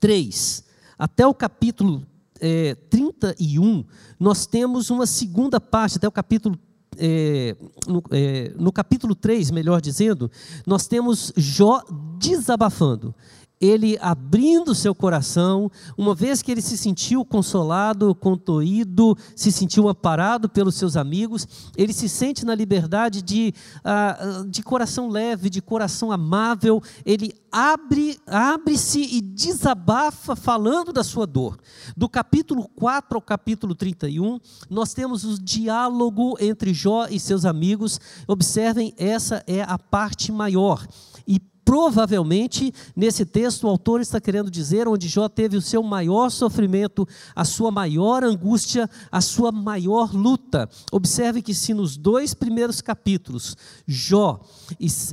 3 0.00 0.64
até 0.98 1.26
o 1.26 1.34
capítulo 1.34 2.06
é, 2.40 2.74
31, 2.74 3.84
nós 4.18 4.46
temos 4.46 4.90
uma 4.90 5.06
segunda 5.06 5.60
parte, 5.60 5.96
até 5.96 6.06
o 6.06 6.12
capítulo 6.12 6.58
é, 6.98 7.56
no, 7.86 8.02
é, 8.10 8.52
no, 8.58 8.72
capítulo 8.72 9.14
3, 9.14 9.50
melhor 9.50 9.80
dizendo, 9.80 10.30
nós 10.66 10.86
temos 10.86 11.32
Jó 11.36 11.82
desabafando 12.18 13.14
ele 13.64 13.98
abrindo 14.00 14.74
seu 14.74 14.94
coração, 14.94 15.70
uma 15.96 16.14
vez 16.14 16.42
que 16.42 16.52
ele 16.52 16.60
se 16.60 16.76
sentiu 16.76 17.24
consolado, 17.24 18.14
contoído, 18.14 19.16
se 19.34 19.50
sentiu 19.50 19.88
amparado 19.88 20.48
pelos 20.48 20.74
seus 20.74 20.96
amigos, 20.96 21.46
ele 21.76 21.92
se 21.92 22.08
sente 22.08 22.44
na 22.44 22.54
liberdade 22.54 23.22
de, 23.22 23.54
uh, 23.80 24.48
de 24.48 24.62
coração 24.62 25.08
leve, 25.08 25.48
de 25.48 25.62
coração 25.62 26.12
amável, 26.12 26.82
ele 27.06 27.32
abre, 27.50 28.18
abre-se 28.26 29.00
e 29.00 29.20
desabafa 29.20 30.36
falando 30.36 30.92
da 30.92 31.04
sua 31.04 31.26
dor. 31.26 31.58
Do 31.96 32.08
capítulo 32.08 32.68
4 32.76 33.16
ao 33.16 33.22
capítulo 33.22 33.74
31, 33.74 34.40
nós 34.68 34.92
temos 34.92 35.24
o 35.24 35.42
diálogo 35.42 36.36
entre 36.40 36.74
Jó 36.74 37.06
e 37.08 37.18
seus 37.18 37.44
amigos. 37.44 38.00
Observem, 38.26 38.92
essa 38.98 39.42
é 39.46 39.62
a 39.62 39.78
parte 39.78 40.30
maior. 40.30 40.86
Provavelmente, 41.64 42.72
nesse 42.94 43.24
texto, 43.24 43.64
o 43.64 43.68
autor 43.68 44.00
está 44.00 44.20
querendo 44.20 44.50
dizer 44.50 44.86
onde 44.86 45.08
Jó 45.08 45.28
teve 45.28 45.56
o 45.56 45.62
seu 45.62 45.82
maior 45.82 46.30
sofrimento, 46.30 47.08
a 47.34 47.44
sua 47.44 47.70
maior 47.70 48.22
angústia, 48.22 48.88
a 49.10 49.20
sua 49.20 49.50
maior 49.50 50.14
luta. 50.14 50.68
Observe 50.92 51.40
que, 51.40 51.54
se 51.54 51.72
nos 51.72 51.96
dois 51.96 52.34
primeiros 52.34 52.80
capítulos 52.80 53.56
Jó 53.86 54.40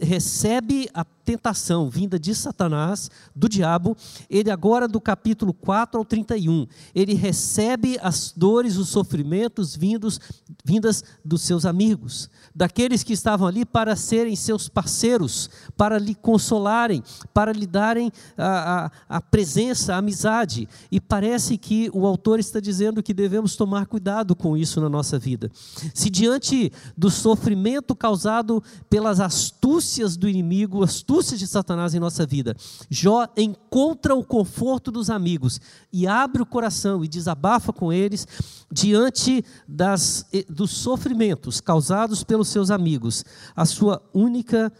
recebe 0.01 0.89
a 0.93 1.05
tentação 1.23 1.89
vinda 1.89 2.19
de 2.19 2.33
Satanás, 2.33 3.09
do 3.35 3.47
diabo, 3.47 3.95
ele 4.29 4.49
agora 4.49 4.87
do 4.87 4.99
capítulo 4.99 5.53
4 5.53 5.99
ao 5.99 6.05
31, 6.05 6.67
ele 6.93 7.13
recebe 7.13 7.97
as 8.01 8.33
dores, 8.35 8.77
os 8.77 8.89
sofrimentos 8.89 9.75
vindos 9.75 10.19
vindas 10.63 11.03
dos 11.23 11.41
seus 11.41 11.65
amigos, 11.65 12.29
daqueles 12.53 13.03
que 13.03 13.13
estavam 13.13 13.47
ali 13.47 13.65
para 13.65 13.95
serem 13.95 14.35
seus 14.35 14.67
parceiros, 14.67 15.49
para 15.77 15.97
lhe 15.97 16.13
consolarem, 16.13 17.03
para 17.33 17.51
lhe 17.51 17.65
darem 17.65 18.11
a, 18.37 18.85
a, 18.85 19.17
a 19.17 19.21
presença, 19.21 19.95
a 19.95 19.97
amizade. 19.97 20.67
E 20.91 20.99
parece 20.99 21.57
que 21.57 21.89
o 21.93 22.05
autor 22.05 22.39
está 22.39 22.59
dizendo 22.59 23.01
que 23.01 23.13
devemos 23.13 23.55
tomar 23.55 23.85
cuidado 23.85 24.35
com 24.35 24.57
isso 24.57 24.81
na 24.81 24.89
nossa 24.89 25.17
vida. 25.17 25.51
Se 25.93 26.09
diante 26.09 26.71
do 26.97 27.09
sofrimento 27.09 27.95
causado 27.95 28.63
pelas 28.89 29.19
astúcias 29.19 30.15
do 30.17 30.27
inimigo, 30.27 30.83
astúcias 30.83 31.10
astúcias 31.11 31.39
de 31.41 31.45
Satanás 31.45 31.93
em 31.93 31.99
nossa 31.99 32.25
vida. 32.25 32.55
Jó 32.89 33.27
encontra 33.35 34.15
o 34.15 34.23
conforto 34.23 34.89
dos 34.89 35.09
amigos 35.09 35.59
e 35.91 36.07
abre 36.07 36.41
o 36.41 36.45
coração 36.45 37.03
e 37.03 37.07
desabafa 37.07 37.73
com 37.73 37.91
eles 37.91 38.25
diante 38.71 39.43
das, 39.67 40.25
dos 40.47 40.71
sofrimentos 40.71 41.59
causados 41.59 42.23
pelos 42.23 42.47
seus 42.47 42.71
amigos. 42.71 43.25
A 43.53 43.65
sua 43.65 44.01
única 44.13 44.71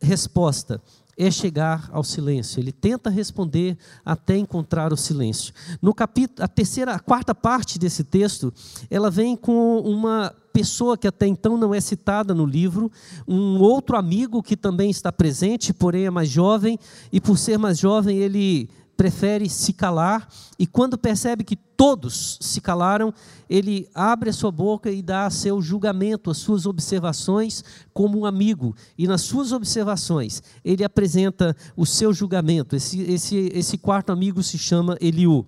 resposta 0.00 0.80
é 1.18 1.30
chegar 1.30 1.90
ao 1.92 2.02
silêncio. 2.02 2.58
Ele 2.58 2.72
tenta 2.72 3.10
responder 3.10 3.76
até 4.02 4.38
encontrar 4.38 4.90
o 4.90 4.96
silêncio. 4.96 5.52
No 5.82 5.92
capítulo, 5.92 6.42
a 6.42 6.48
terceira, 6.48 6.94
a 6.94 6.98
quarta 6.98 7.34
parte 7.34 7.78
desse 7.78 8.02
texto, 8.02 8.52
ela 8.90 9.10
vem 9.10 9.36
com 9.36 9.80
uma 9.80 10.34
pessoa 10.54 10.96
que 10.96 11.08
até 11.08 11.26
então 11.26 11.58
não 11.58 11.74
é 11.74 11.80
citada 11.80 12.32
no 12.32 12.46
livro, 12.46 12.90
um 13.26 13.58
outro 13.58 13.96
amigo 13.96 14.40
que 14.40 14.56
também 14.56 14.88
está 14.88 15.10
presente, 15.10 15.74
porém 15.74 16.06
é 16.06 16.10
mais 16.10 16.28
jovem, 16.28 16.78
e 17.12 17.20
por 17.20 17.36
ser 17.36 17.58
mais 17.58 17.76
jovem 17.76 18.18
ele 18.18 18.70
prefere 18.96 19.50
se 19.50 19.72
calar, 19.72 20.28
e 20.56 20.64
quando 20.64 20.96
percebe 20.96 21.42
que 21.42 21.56
todos 21.56 22.38
se 22.40 22.60
calaram, 22.60 23.12
ele 23.50 23.88
abre 23.92 24.30
a 24.30 24.32
sua 24.32 24.52
boca 24.52 24.88
e 24.92 25.02
dá 25.02 25.28
seu 25.28 25.60
julgamento, 25.60 26.30
as 26.30 26.38
suas 26.38 26.66
observações 26.66 27.64
como 27.92 28.20
um 28.20 28.24
amigo. 28.24 28.76
E 28.96 29.08
nas 29.08 29.22
suas 29.22 29.50
observações, 29.50 30.40
ele 30.64 30.84
apresenta 30.84 31.56
o 31.76 31.84
seu 31.84 32.12
julgamento. 32.12 32.76
Esse, 32.76 33.00
esse, 33.02 33.50
esse 33.52 33.76
quarto 33.76 34.12
amigo 34.12 34.40
se 34.40 34.56
chama 34.56 34.96
Eliú. 35.00 35.44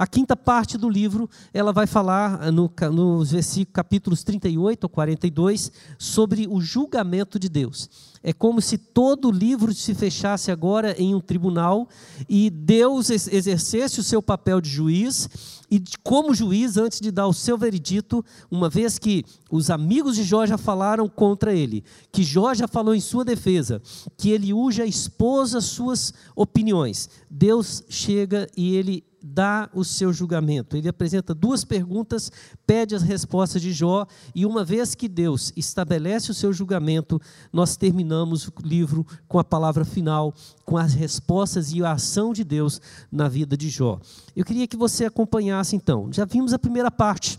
A 0.00 0.06
quinta 0.06 0.34
parte 0.34 0.78
do 0.78 0.88
livro, 0.88 1.28
ela 1.52 1.74
vai 1.74 1.86
falar 1.86 2.38
ah, 2.40 2.50
no, 2.50 2.72
nos 2.90 3.32
versículos, 3.32 3.74
capítulos 3.74 4.24
38 4.24 4.86
a 4.86 4.88
42 4.88 5.70
sobre 5.98 6.46
o 6.48 6.58
julgamento 6.58 7.38
de 7.38 7.50
Deus. 7.50 7.90
É 8.22 8.32
como 8.32 8.62
se 8.62 8.78
todo 8.78 9.28
o 9.28 9.30
livro 9.30 9.74
se 9.74 9.94
fechasse 9.94 10.50
agora 10.50 10.94
em 10.98 11.14
um 11.14 11.20
tribunal 11.20 11.86
e 12.26 12.48
Deus 12.48 13.10
exercesse 13.10 14.00
o 14.00 14.02
seu 14.02 14.22
papel 14.22 14.58
de 14.58 14.70
juiz 14.70 15.28
e 15.70 15.82
como 16.02 16.34
juiz 16.34 16.78
antes 16.78 16.98
de 16.98 17.10
dar 17.10 17.26
o 17.26 17.34
seu 17.34 17.58
veredito, 17.58 18.24
uma 18.50 18.70
vez 18.70 18.98
que 18.98 19.22
os 19.50 19.68
amigos 19.68 20.16
de 20.16 20.24
Jó 20.24 20.46
já 20.46 20.56
falaram 20.56 21.10
contra 21.10 21.54
ele, 21.54 21.84
que 22.10 22.22
Jó 22.22 22.54
já 22.54 22.66
falou 22.66 22.94
em 22.94 23.00
sua 23.00 23.22
defesa, 23.22 23.82
que 24.16 24.30
ele 24.30 24.50
já 24.72 24.86
expôs 24.86 25.54
as 25.54 25.66
suas 25.66 26.14
opiniões, 26.34 27.10
Deus 27.28 27.84
chega 27.90 28.48
e 28.56 28.74
ele 28.74 29.04
dá 29.22 29.68
o 29.74 29.84
seu 29.84 30.12
julgamento. 30.12 30.76
Ele 30.76 30.88
apresenta 30.88 31.34
duas 31.34 31.64
perguntas, 31.64 32.30
pede 32.66 32.94
as 32.94 33.02
respostas 33.02 33.60
de 33.62 33.72
Jó, 33.72 34.06
e 34.34 34.46
uma 34.46 34.64
vez 34.64 34.94
que 34.94 35.08
Deus 35.08 35.52
estabelece 35.56 36.30
o 36.30 36.34
seu 36.34 36.52
julgamento, 36.52 37.20
nós 37.52 37.76
terminamos 37.76 38.48
o 38.48 38.52
livro 38.62 39.06
com 39.28 39.38
a 39.38 39.44
palavra 39.44 39.84
final, 39.84 40.34
com 40.64 40.76
as 40.76 40.94
respostas 40.94 41.72
e 41.72 41.84
a 41.84 41.92
ação 41.92 42.32
de 42.32 42.44
Deus 42.44 42.80
na 43.10 43.28
vida 43.28 43.56
de 43.56 43.68
Jó. 43.68 44.00
Eu 44.34 44.44
queria 44.44 44.66
que 44.66 44.76
você 44.76 45.04
acompanhasse 45.04 45.76
então. 45.76 46.12
Já 46.12 46.24
vimos 46.24 46.52
a 46.52 46.58
primeira 46.58 46.90
parte 46.90 47.38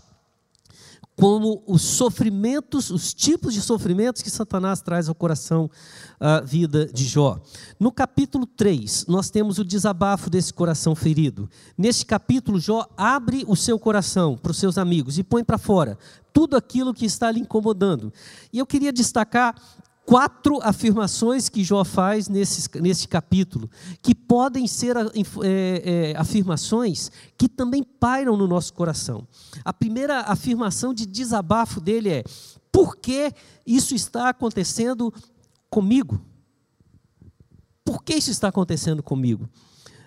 como 1.22 1.62
os 1.68 1.82
sofrimentos, 1.82 2.90
os 2.90 3.14
tipos 3.14 3.54
de 3.54 3.60
sofrimentos 3.60 4.22
que 4.22 4.28
Satanás 4.28 4.80
traz 4.80 5.08
ao 5.08 5.14
coração, 5.14 5.70
à 6.18 6.40
vida 6.40 6.86
de 6.86 7.04
Jó. 7.04 7.40
No 7.78 7.92
capítulo 7.92 8.44
3, 8.44 9.06
nós 9.06 9.30
temos 9.30 9.56
o 9.56 9.64
desabafo 9.64 10.28
desse 10.28 10.52
coração 10.52 10.96
ferido. 10.96 11.48
Neste 11.78 12.04
capítulo, 12.04 12.58
Jó 12.58 12.88
abre 12.96 13.44
o 13.46 13.54
seu 13.54 13.78
coração 13.78 14.36
para 14.36 14.50
os 14.50 14.58
seus 14.58 14.76
amigos 14.76 15.16
e 15.16 15.22
põe 15.22 15.44
para 15.44 15.58
fora 15.58 15.96
tudo 16.32 16.56
aquilo 16.56 16.92
que 16.92 17.06
está 17.06 17.30
lhe 17.30 17.38
incomodando. 17.38 18.12
E 18.52 18.58
eu 18.58 18.66
queria 18.66 18.92
destacar 18.92 19.54
quatro 20.12 20.58
afirmações 20.62 21.48
que 21.48 21.64
Jó 21.64 21.82
faz 21.84 22.28
nesse, 22.28 22.68
nesse 22.82 23.08
capítulo, 23.08 23.70
que 24.02 24.14
podem 24.14 24.66
ser 24.66 24.94
é, 24.94 25.00
é, 25.42 26.16
afirmações 26.18 27.10
que 27.38 27.48
também 27.48 27.82
pairam 27.82 28.36
no 28.36 28.46
nosso 28.46 28.74
coração. 28.74 29.26
A 29.64 29.72
primeira 29.72 30.20
afirmação 30.20 30.92
de 30.92 31.06
desabafo 31.06 31.80
dele 31.80 32.10
é: 32.10 32.24
por 32.70 32.94
que 32.96 33.32
isso 33.66 33.94
está 33.94 34.28
acontecendo 34.28 35.10
comigo? 35.70 36.20
Por 37.82 38.04
que 38.04 38.12
isso 38.12 38.30
está 38.30 38.48
acontecendo 38.48 39.02
comigo? 39.02 39.48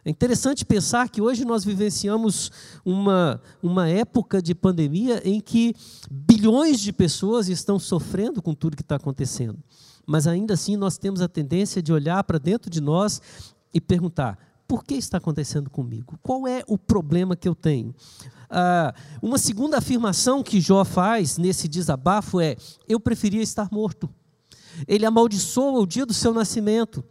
É 0.06 0.12
interessante 0.12 0.64
pensar 0.64 1.10
que 1.10 1.20
hoje 1.20 1.44
nós 1.44 1.66
vivenciamos 1.66 2.52
uma, 2.86 3.42
uma 3.60 3.90
época 3.90 4.40
de 4.40 4.54
pandemia 4.54 5.20
em 5.28 5.42
que 5.42 5.74
bilhões 6.12 6.80
de 6.80 6.94
pessoas 6.94 7.50
estão 7.50 7.80
sofrendo 7.80 8.40
com 8.40 8.54
tudo 8.54 8.78
que 8.78 8.84
está 8.84 8.98
acontecendo. 8.98 9.58
Mas 10.06 10.28
ainda 10.28 10.54
assim 10.54 10.78
nós 10.78 10.98
temos 10.98 11.22
a 11.22 11.28
tendência 11.28 11.82
de 11.82 11.92
olhar 11.92 12.24
para 12.24 12.38
dentro 12.38 12.70
de 12.70 12.82
nós 12.82 13.22
e 13.74 13.82
perguntar: 13.82 14.38
por 14.68 14.84
que 14.84 14.96
está 14.96 15.18
acontecendo 15.18 15.70
comigo? 15.70 16.18
Qual 16.22 16.48
é 16.48 16.64
o 16.68 16.78
problema 16.78 17.36
que 17.36 17.48
eu 17.48 17.56
tenho? 17.56 17.94
Ah, 18.50 18.94
uma 19.22 19.38
segunda 19.38 19.78
afirmação 19.78 20.44
que 20.44 20.62
Jó 20.62 20.84
faz 20.84 21.38
nesse 21.38 21.68
desabafo 21.68 22.40
é: 22.40 22.56
eu 22.88 23.00
preferia 23.00 23.42
estar 23.42 23.70
morto. 23.72 24.10
Ele 24.88 25.06
amaldiçoa 25.06 25.80
o 25.80 25.86
dia 25.86 26.06
do 26.06 26.14
seu 26.14 26.34
nascimento. 26.34 27.04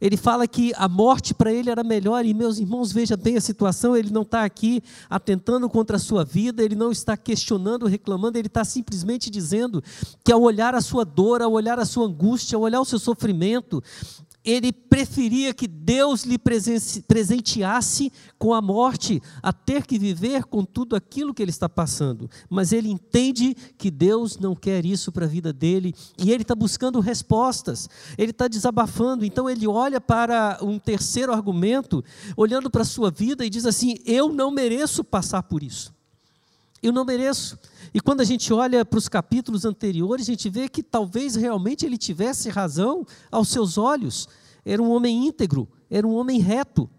Ele 0.00 0.16
fala 0.16 0.46
que 0.46 0.72
a 0.76 0.88
morte 0.88 1.34
para 1.34 1.52
ele 1.52 1.70
era 1.70 1.82
melhor, 1.82 2.24
e 2.24 2.34
meus 2.34 2.58
irmãos, 2.58 2.92
veja 2.92 3.16
bem 3.16 3.36
a 3.36 3.40
situação: 3.40 3.96
ele 3.96 4.10
não 4.10 4.22
está 4.22 4.44
aqui 4.44 4.82
atentando 5.08 5.68
contra 5.68 5.96
a 5.96 6.00
sua 6.00 6.24
vida, 6.24 6.62
ele 6.62 6.74
não 6.74 6.90
está 6.90 7.16
questionando, 7.16 7.86
reclamando, 7.86 8.38
ele 8.38 8.48
está 8.48 8.64
simplesmente 8.64 9.30
dizendo 9.30 9.82
que 10.24 10.32
ao 10.32 10.42
olhar 10.42 10.74
a 10.74 10.80
sua 10.80 11.04
dor, 11.04 11.42
ao 11.42 11.52
olhar 11.52 11.78
a 11.78 11.84
sua 11.84 12.06
angústia, 12.06 12.56
ao 12.56 12.62
olhar 12.62 12.80
o 12.80 12.84
seu 12.84 12.98
sofrimento, 12.98 13.82
ele 14.46 14.72
preferia 14.72 15.52
que 15.52 15.66
Deus 15.66 16.22
lhe 16.22 16.38
presenteasse 16.38 18.12
com 18.38 18.54
a 18.54 18.62
morte, 18.62 19.20
a 19.42 19.52
ter 19.52 19.84
que 19.84 19.98
viver 19.98 20.44
com 20.44 20.64
tudo 20.64 20.94
aquilo 20.94 21.34
que 21.34 21.42
ele 21.42 21.50
está 21.50 21.68
passando. 21.68 22.30
Mas 22.48 22.70
ele 22.70 22.88
entende 22.88 23.56
que 23.76 23.90
Deus 23.90 24.38
não 24.38 24.54
quer 24.54 24.86
isso 24.86 25.10
para 25.10 25.24
a 25.24 25.28
vida 25.28 25.52
dele 25.52 25.92
e 26.16 26.30
ele 26.30 26.42
está 26.42 26.54
buscando 26.54 27.00
respostas, 27.00 27.90
ele 28.16 28.30
está 28.30 28.46
desabafando. 28.46 29.24
Então 29.24 29.50
ele 29.50 29.66
olha 29.66 30.00
para 30.00 30.58
um 30.62 30.78
terceiro 30.78 31.32
argumento, 31.32 32.04
olhando 32.36 32.70
para 32.70 32.82
a 32.82 32.86
sua 32.86 33.10
vida 33.10 33.44
e 33.44 33.50
diz 33.50 33.66
assim: 33.66 33.96
Eu 34.04 34.32
não 34.32 34.52
mereço 34.52 35.02
passar 35.02 35.42
por 35.42 35.64
isso. 35.64 35.95
Eu 36.82 36.92
não 36.92 37.04
mereço. 37.04 37.58
E 37.92 38.00
quando 38.00 38.20
a 38.20 38.24
gente 38.24 38.52
olha 38.52 38.84
para 38.84 38.98
os 38.98 39.08
capítulos 39.08 39.64
anteriores, 39.64 40.26
a 40.26 40.32
gente 40.32 40.50
vê 40.50 40.68
que 40.68 40.82
talvez 40.82 41.34
realmente 41.34 41.86
ele 41.86 41.96
tivesse 41.96 42.48
razão 42.48 43.06
aos 43.30 43.48
seus 43.48 43.78
olhos. 43.78 44.28
Era 44.64 44.82
um 44.82 44.90
homem 44.90 45.26
íntegro, 45.26 45.68
era 45.88 46.06
um 46.06 46.14
homem 46.14 46.40
reto, 46.40 46.90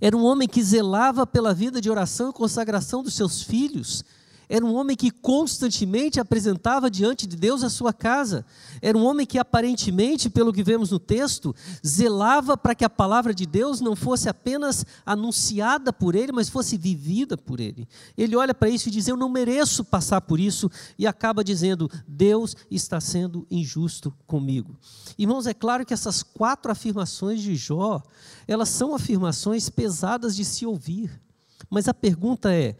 era 0.00 0.16
um 0.16 0.24
homem 0.24 0.48
que 0.48 0.62
zelava 0.62 1.26
pela 1.26 1.52
vida 1.52 1.80
de 1.80 1.90
oração 1.90 2.30
e 2.30 2.32
consagração 2.32 3.02
dos 3.02 3.14
seus 3.14 3.42
filhos, 3.42 4.04
era 4.48 4.64
um 4.64 4.74
homem 4.74 4.96
que 4.96 5.10
constantemente 5.10 6.18
apresentava 6.18 6.90
diante 6.90 7.26
de 7.26 7.36
Deus 7.36 7.62
a 7.62 7.68
sua 7.68 7.92
casa. 7.92 8.46
Era 8.80 8.96
um 8.96 9.04
homem 9.04 9.26
que 9.26 9.38
aparentemente, 9.38 10.30
pelo 10.30 10.52
que 10.52 10.62
vemos 10.62 10.90
no 10.90 10.98
texto, 10.98 11.54
zelava 11.86 12.56
para 12.56 12.74
que 12.74 12.84
a 12.84 12.90
palavra 12.90 13.34
de 13.34 13.44
Deus 13.44 13.80
não 13.80 13.94
fosse 13.94 14.28
apenas 14.28 14.86
anunciada 15.04 15.92
por 15.92 16.14
ele, 16.14 16.32
mas 16.32 16.48
fosse 16.48 16.78
vivida 16.78 17.36
por 17.36 17.60
ele. 17.60 17.86
Ele 18.16 18.34
olha 18.36 18.54
para 18.54 18.70
isso 18.70 18.88
e 18.88 18.92
diz: 18.92 19.06
Eu 19.06 19.16
não 19.16 19.28
mereço 19.28 19.84
passar 19.84 20.22
por 20.22 20.40
isso, 20.40 20.70
e 20.98 21.06
acaba 21.06 21.44
dizendo: 21.44 21.90
Deus 22.06 22.56
está 22.70 23.00
sendo 23.00 23.46
injusto 23.50 24.14
comigo. 24.26 24.78
Irmãos, 25.18 25.46
é 25.46 25.52
claro 25.52 25.84
que 25.84 25.92
essas 25.92 26.22
quatro 26.22 26.72
afirmações 26.72 27.42
de 27.42 27.54
Jó, 27.54 28.02
elas 28.46 28.70
são 28.70 28.94
afirmações 28.94 29.68
pesadas 29.68 30.34
de 30.34 30.44
se 30.44 30.64
ouvir. 30.64 31.20
Mas 31.68 31.88
a 31.88 31.94
pergunta 31.94 32.54
é: 32.54 32.76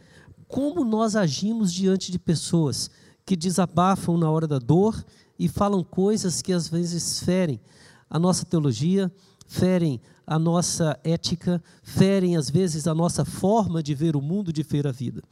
como 0.49 0.85
nós 0.85 1.14
agimos 1.14 1.73
diante 1.73 2.11
de 2.11 2.19
pessoas 2.19 2.90
que 3.25 3.37
desabafam 3.37 4.17
na 4.17 4.31
hora 4.31 4.47
da 4.47 4.59
dor 4.59 5.05
e 5.38 5.47
falam 5.49 5.85
coisas 5.85 6.40
que 6.40 6.52
às 6.52 6.67
vezes 6.67 7.21
ferem 7.21 7.61
a 8.09 8.19
nossa 8.19 8.45
teologia, 8.45 9.12
ferem 9.47 10.00
a 10.26 10.38
nossa 10.38 10.99
ética, 11.05 11.62
ferem 11.83 12.37
às 12.37 12.49
vezes 12.49 12.87
a 12.87 12.95
nossa 12.95 13.25
forma 13.25 13.83
de 13.83 13.95
ver 13.95 14.17
o 14.17 14.23
mundo, 14.23 14.52
de 14.52 14.62
ver 14.62 14.87
a 14.87 14.93
vida. 14.93 15.23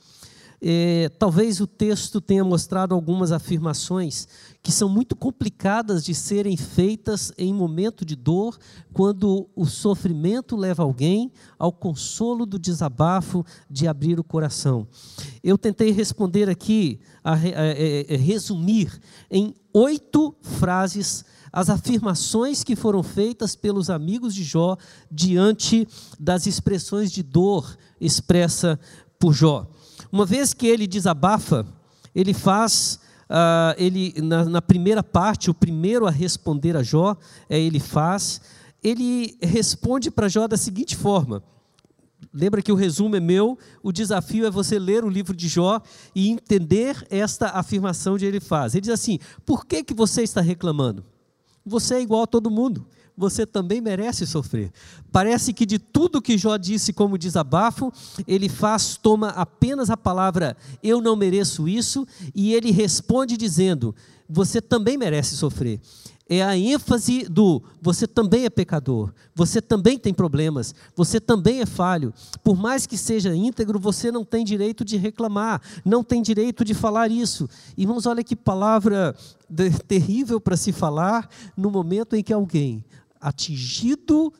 É, 0.60 1.10
talvez 1.18 1.60
o 1.60 1.66
texto 1.66 2.20
tenha 2.20 2.42
mostrado 2.42 2.94
algumas 2.94 3.30
afirmações 3.30 4.26
que 4.62 4.72
são 4.72 4.88
muito 4.88 5.14
complicadas 5.14 6.04
de 6.04 6.14
serem 6.14 6.56
feitas 6.56 7.32
em 7.38 7.52
momento 7.52 8.04
de 8.04 8.16
dor, 8.16 8.58
quando 8.92 9.48
o 9.54 9.66
sofrimento 9.66 10.56
leva 10.56 10.82
alguém 10.82 11.30
ao 11.58 11.70
consolo 11.70 12.44
do 12.44 12.58
desabafo 12.58 13.44
de 13.70 13.86
abrir 13.86 14.18
o 14.18 14.24
coração. 14.24 14.86
Eu 15.42 15.56
tentei 15.56 15.90
responder 15.90 16.48
aqui, 16.48 17.00
a, 17.22 17.34
a, 17.34 17.36
a, 17.36 18.14
a 18.14 18.18
resumir 18.18 19.00
em 19.30 19.54
oito 19.72 20.34
frases 20.40 21.24
as 21.52 21.70
afirmações 21.70 22.64
que 22.64 22.76
foram 22.76 23.02
feitas 23.02 23.54
pelos 23.56 23.88
amigos 23.88 24.34
de 24.34 24.44
Jó 24.44 24.76
diante 25.10 25.86
das 26.18 26.46
expressões 26.46 27.10
de 27.10 27.22
dor 27.22 27.76
expressa 28.00 28.78
por 29.18 29.32
Jó. 29.32 29.66
Uma 30.10 30.24
vez 30.24 30.54
que 30.54 30.66
ele 30.66 30.86
desabafa, 30.86 31.66
ele 32.14 32.32
faz, 32.32 33.00
uh, 33.30 33.74
ele 33.76 34.14
na, 34.22 34.44
na, 34.44 34.62
primeira 34.62 35.02
parte, 35.02 35.50
o 35.50 35.54
primeiro 35.54 36.06
a 36.06 36.10
responder 36.10 36.76
a 36.76 36.82
Jó, 36.82 37.16
é 37.48 37.58
ele 37.58 37.80
faz, 37.80 38.40
ele 38.82 39.36
responde 39.42 40.10
para 40.10 40.28
Jó 40.28 40.46
da 40.46 40.56
seguinte 40.56 40.96
forma. 40.96 41.42
Lembra 42.32 42.62
que 42.62 42.72
o 42.72 42.76
resumo 42.76 43.16
é 43.16 43.20
meu, 43.20 43.58
o 43.82 43.92
desafio 43.92 44.46
é 44.46 44.50
você 44.50 44.78
ler 44.78 45.04
o 45.04 45.08
livro 45.08 45.34
de 45.34 45.48
Jó 45.48 45.80
e 46.14 46.28
entender 46.28 47.06
esta 47.10 47.50
afirmação 47.50 48.16
de 48.16 48.26
ele 48.26 48.40
faz. 48.40 48.74
Ele 48.74 48.82
diz 48.82 48.90
assim: 48.90 49.18
por 49.44 49.66
que, 49.66 49.82
que 49.82 49.94
você 49.94 50.22
está 50.22 50.40
reclamando? 50.40 51.04
Você 51.64 51.96
é 51.96 52.00
igual 52.00 52.22
a 52.22 52.26
todo 52.26 52.50
mundo 52.50 52.86
você 53.16 53.46
também 53.46 53.80
merece 53.80 54.26
sofrer. 54.26 54.70
Parece 55.10 55.52
que 55.52 55.64
de 55.64 55.78
tudo 55.78 56.20
que 56.20 56.36
Jó 56.36 56.56
disse 56.56 56.92
como 56.92 57.16
desabafo, 57.16 57.92
ele 58.26 58.48
faz, 58.48 58.96
toma 58.96 59.28
apenas 59.30 59.88
a 59.90 59.96
palavra 59.96 60.56
eu 60.82 61.00
não 61.00 61.16
mereço 61.16 61.68
isso, 61.68 62.06
e 62.34 62.52
ele 62.54 62.70
responde 62.70 63.36
dizendo: 63.36 63.94
você 64.28 64.60
também 64.60 64.98
merece 64.98 65.36
sofrer. 65.36 65.80
É 66.28 66.42
a 66.42 66.58
ênfase 66.58 67.28
do 67.28 67.62
você 67.80 68.04
também 68.04 68.46
é 68.46 68.50
pecador, 68.50 69.12
você 69.32 69.62
também 69.62 69.96
tem 69.96 70.12
problemas, 70.12 70.74
você 70.96 71.20
também 71.20 71.60
é 71.60 71.66
falho. 71.66 72.12
Por 72.42 72.56
mais 72.56 72.84
que 72.84 72.98
seja 72.98 73.32
íntegro, 73.32 73.78
você 73.78 74.10
não 74.10 74.24
tem 74.24 74.44
direito 74.44 74.84
de 74.84 74.96
reclamar, 74.96 75.62
não 75.84 76.02
tem 76.02 76.20
direito 76.20 76.64
de 76.64 76.74
falar 76.74 77.12
isso. 77.12 77.48
Irmãos, 77.76 78.06
olha 78.06 78.24
que 78.24 78.34
palavra 78.34 79.14
terrível 79.86 80.40
para 80.40 80.56
se 80.56 80.72
falar 80.72 81.30
no 81.56 81.70
momento 81.70 82.16
em 82.16 82.24
que 82.24 82.32
alguém 82.32 82.84
atingido 83.26 84.32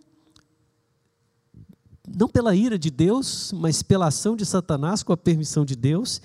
não 2.17 2.29
pela 2.29 2.55
ira 2.55 2.79
de 2.79 2.89
Deus, 2.89 3.53
mas 3.53 3.83
pela 3.83 4.07
ação 4.07 4.37
de 4.37 4.47
Satanás 4.47 5.03
com 5.03 5.13
a 5.13 5.17
permissão 5.17 5.65
de 5.65 5.75
Deus, 5.75 6.21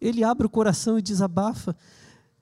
ele 0.00 0.24
abre 0.24 0.46
o 0.46 0.50
coração 0.50 0.98
e 0.98 1.02
desabafa. 1.02 1.76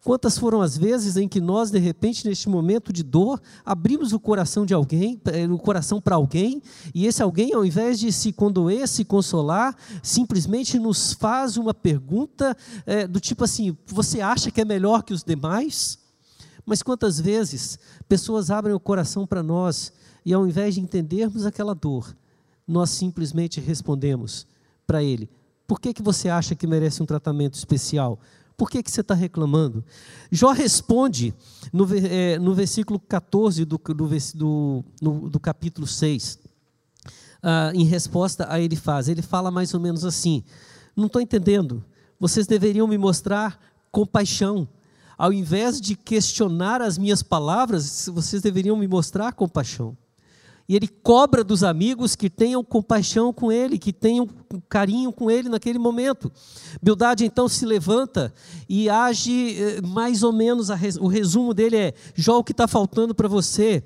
Quantas 0.05 0.39
foram 0.39 0.61
as 0.61 0.77
vezes 0.77 1.17
em 1.17 1.27
que 1.27 1.41
nós, 1.41 1.73
de 1.73 1.79
repente, 1.79 2.25
neste 2.25 2.49
momento 2.49 2.93
de 2.93 3.03
dor, 3.03 3.41
abrimos 3.65 4.13
o 4.13 4.21
coração 4.21 4.65
de 4.65 4.73
alguém, 4.73 5.21
eh, 5.25 5.49
o 5.49 5.59
coração 5.59 6.01
para 6.01 6.15
alguém, 6.15 6.63
e 6.95 7.07
esse 7.07 7.21
alguém, 7.23 7.53
ao 7.53 7.65
invés 7.65 7.99
de 7.99 8.13
se 8.13 8.31
condoer, 8.33 8.87
se 8.87 9.05
consolar, 9.05 9.75
simplesmente 10.03 10.79
nos 10.79 11.15
faz 11.15 11.57
uma 11.57 11.75
pergunta 11.75 12.57
é, 12.87 13.09
do 13.09 13.19
tipo 13.19 13.43
assim: 13.45 13.77
você 13.87 14.21
acha 14.21 14.51
que 14.51 14.61
é 14.61 14.65
melhor 14.65 15.03
que 15.03 15.15
os 15.15 15.25
demais? 15.25 16.04
Mas 16.67 16.83
quantas 16.83 17.21
vezes 17.21 17.79
pessoas 18.09 18.51
abrem 18.51 18.75
o 18.75 18.81
coração 18.81 19.27
para 19.27 19.43
nós 19.43 19.93
e 20.25 20.33
ao 20.33 20.47
invés 20.47 20.75
de 20.75 20.81
entendermos 20.81 21.45
aquela 21.45 21.75
dor, 21.75 22.17
nós 22.67 22.91
simplesmente 22.91 23.61
respondemos 23.61 24.47
para 24.87 25.03
ele: 25.03 25.29
por 25.67 25.81
que, 25.81 25.93
que 25.93 26.03
você 26.03 26.29
acha 26.29 26.55
que 26.55 26.67
merece 26.67 27.03
um 27.03 27.07
tratamento 27.07 27.55
especial? 27.55 28.19
Por 28.57 28.71
que, 28.71 28.83
que 28.83 28.91
você 28.91 29.01
está 29.01 29.15
reclamando? 29.15 29.85
Jó 30.31 30.53
responde 30.53 31.35
no, 31.73 31.87
é, 31.97 32.39
no 32.39 32.55
versículo 32.55 33.01
14 33.01 33.65
do, 33.65 33.79
do, 33.79 34.85
do, 35.01 35.29
do 35.29 35.41
capítulo 35.41 35.87
6, 35.87 36.39
ah, 37.43 37.73
em 37.75 37.85
resposta 37.85 38.47
a 38.49 38.61
ele 38.61 38.77
faz. 38.77 39.09
Ele 39.09 39.23
fala 39.23 39.51
mais 39.51 39.75
ou 39.75 39.81
menos 39.81 40.05
assim: 40.05 40.45
Não 40.97 41.07
estou 41.07 41.21
entendendo. 41.21 41.85
Vocês 42.19 42.47
deveriam 42.47 42.87
me 42.87 42.97
mostrar 42.97 43.61
compaixão 43.91 44.69
ao 45.17 45.33
invés 45.33 45.81
de 45.81 45.97
questionar 45.97 46.83
as 46.83 46.99
minhas 46.99 47.23
palavras, 47.23 48.09
vocês 48.13 48.43
deveriam 48.43 48.77
me 48.77 48.89
mostrar 48.89 49.33
compaixão. 49.33 49.97
E 50.67 50.75
ele 50.75 50.89
cobra 50.89 51.45
dos 51.45 51.63
amigos 51.63 52.17
que 52.17 52.31
tenham 52.31 52.65
compaixão 52.65 53.35
com 53.35 53.53
ele, 53.53 53.79
que 53.79 53.93
tenham 53.93 54.27
carinho 54.67 55.13
com 55.13 55.31
ele 55.31 55.51
naquele 55.51 55.79
momento. 55.79 56.33
Bildade 56.83 57.25
então 57.25 57.47
se 57.49 57.67
levanta 57.67 58.33
e 58.67 58.89
age 58.89 59.57
eh, 59.61 59.83
mais 59.83 60.23
ou 60.23 60.33
menos, 60.33 60.71
o 60.99 61.07
resumo 61.07 61.53
dele 61.53 61.77
é: 61.77 61.95
Jó, 62.15 62.39
o 62.39 62.45
que 62.45 62.53
está 62.53 62.67
faltando 62.67 63.15
para 63.15 63.29
você 63.29 63.85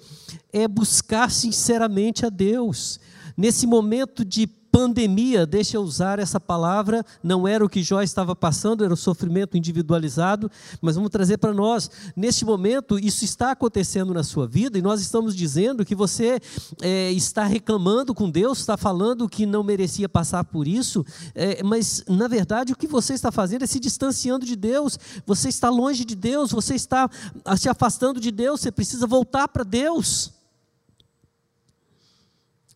é 0.52 0.68
buscar 0.68 1.32
sinceramente 1.32 2.24
a 2.24 2.28
Deus. 2.28 3.00
Nesse 3.36 3.66
momento 3.66 4.24
de 4.24 4.48
pandemia, 4.70 5.46
deixa 5.46 5.76
eu 5.76 5.82
usar 5.82 6.18
essa 6.18 6.38
palavra, 6.38 7.04
não 7.22 7.46
era 7.46 7.64
o 7.64 7.68
que 7.68 7.82
Jó 7.82 8.02
estava 8.02 8.34
passando, 8.34 8.84
era 8.84 8.92
o 8.92 8.96
sofrimento 8.96 9.56
individualizado, 9.56 10.50
mas 10.80 10.96
vamos 10.96 11.10
trazer 11.10 11.38
para 11.38 11.52
nós. 11.52 11.90
Neste 12.16 12.44
momento, 12.44 12.98
isso 12.98 13.24
está 13.24 13.52
acontecendo 13.52 14.12
na 14.14 14.22
sua 14.22 14.46
vida 14.46 14.78
e 14.78 14.82
nós 14.82 15.00
estamos 15.00 15.34
dizendo 15.34 15.84
que 15.84 15.94
você 15.94 16.40
é, 16.80 17.10
está 17.12 17.44
reclamando 17.44 18.14
com 18.14 18.30
Deus, 18.30 18.58
está 18.58 18.76
falando 18.76 19.28
que 19.28 19.46
não 19.46 19.62
merecia 19.62 20.08
passar 20.08 20.44
por 20.44 20.68
isso, 20.68 21.04
é, 21.34 21.62
mas 21.62 22.04
na 22.08 22.28
verdade 22.28 22.72
o 22.72 22.76
que 22.76 22.86
você 22.86 23.14
está 23.14 23.32
fazendo 23.32 23.64
é 23.64 23.66
se 23.66 23.80
distanciando 23.80 24.44
de 24.44 24.56
Deus, 24.56 24.98
você 25.26 25.48
está 25.48 25.68
longe 25.70 26.04
de 26.04 26.14
Deus, 26.14 26.50
você 26.50 26.74
está 26.74 27.08
se 27.56 27.68
afastando 27.68 28.20
de 28.20 28.30
Deus, 28.30 28.60
você 28.60 28.70
precisa 28.70 29.06
voltar 29.06 29.48
para 29.48 29.64
Deus. 29.64 30.32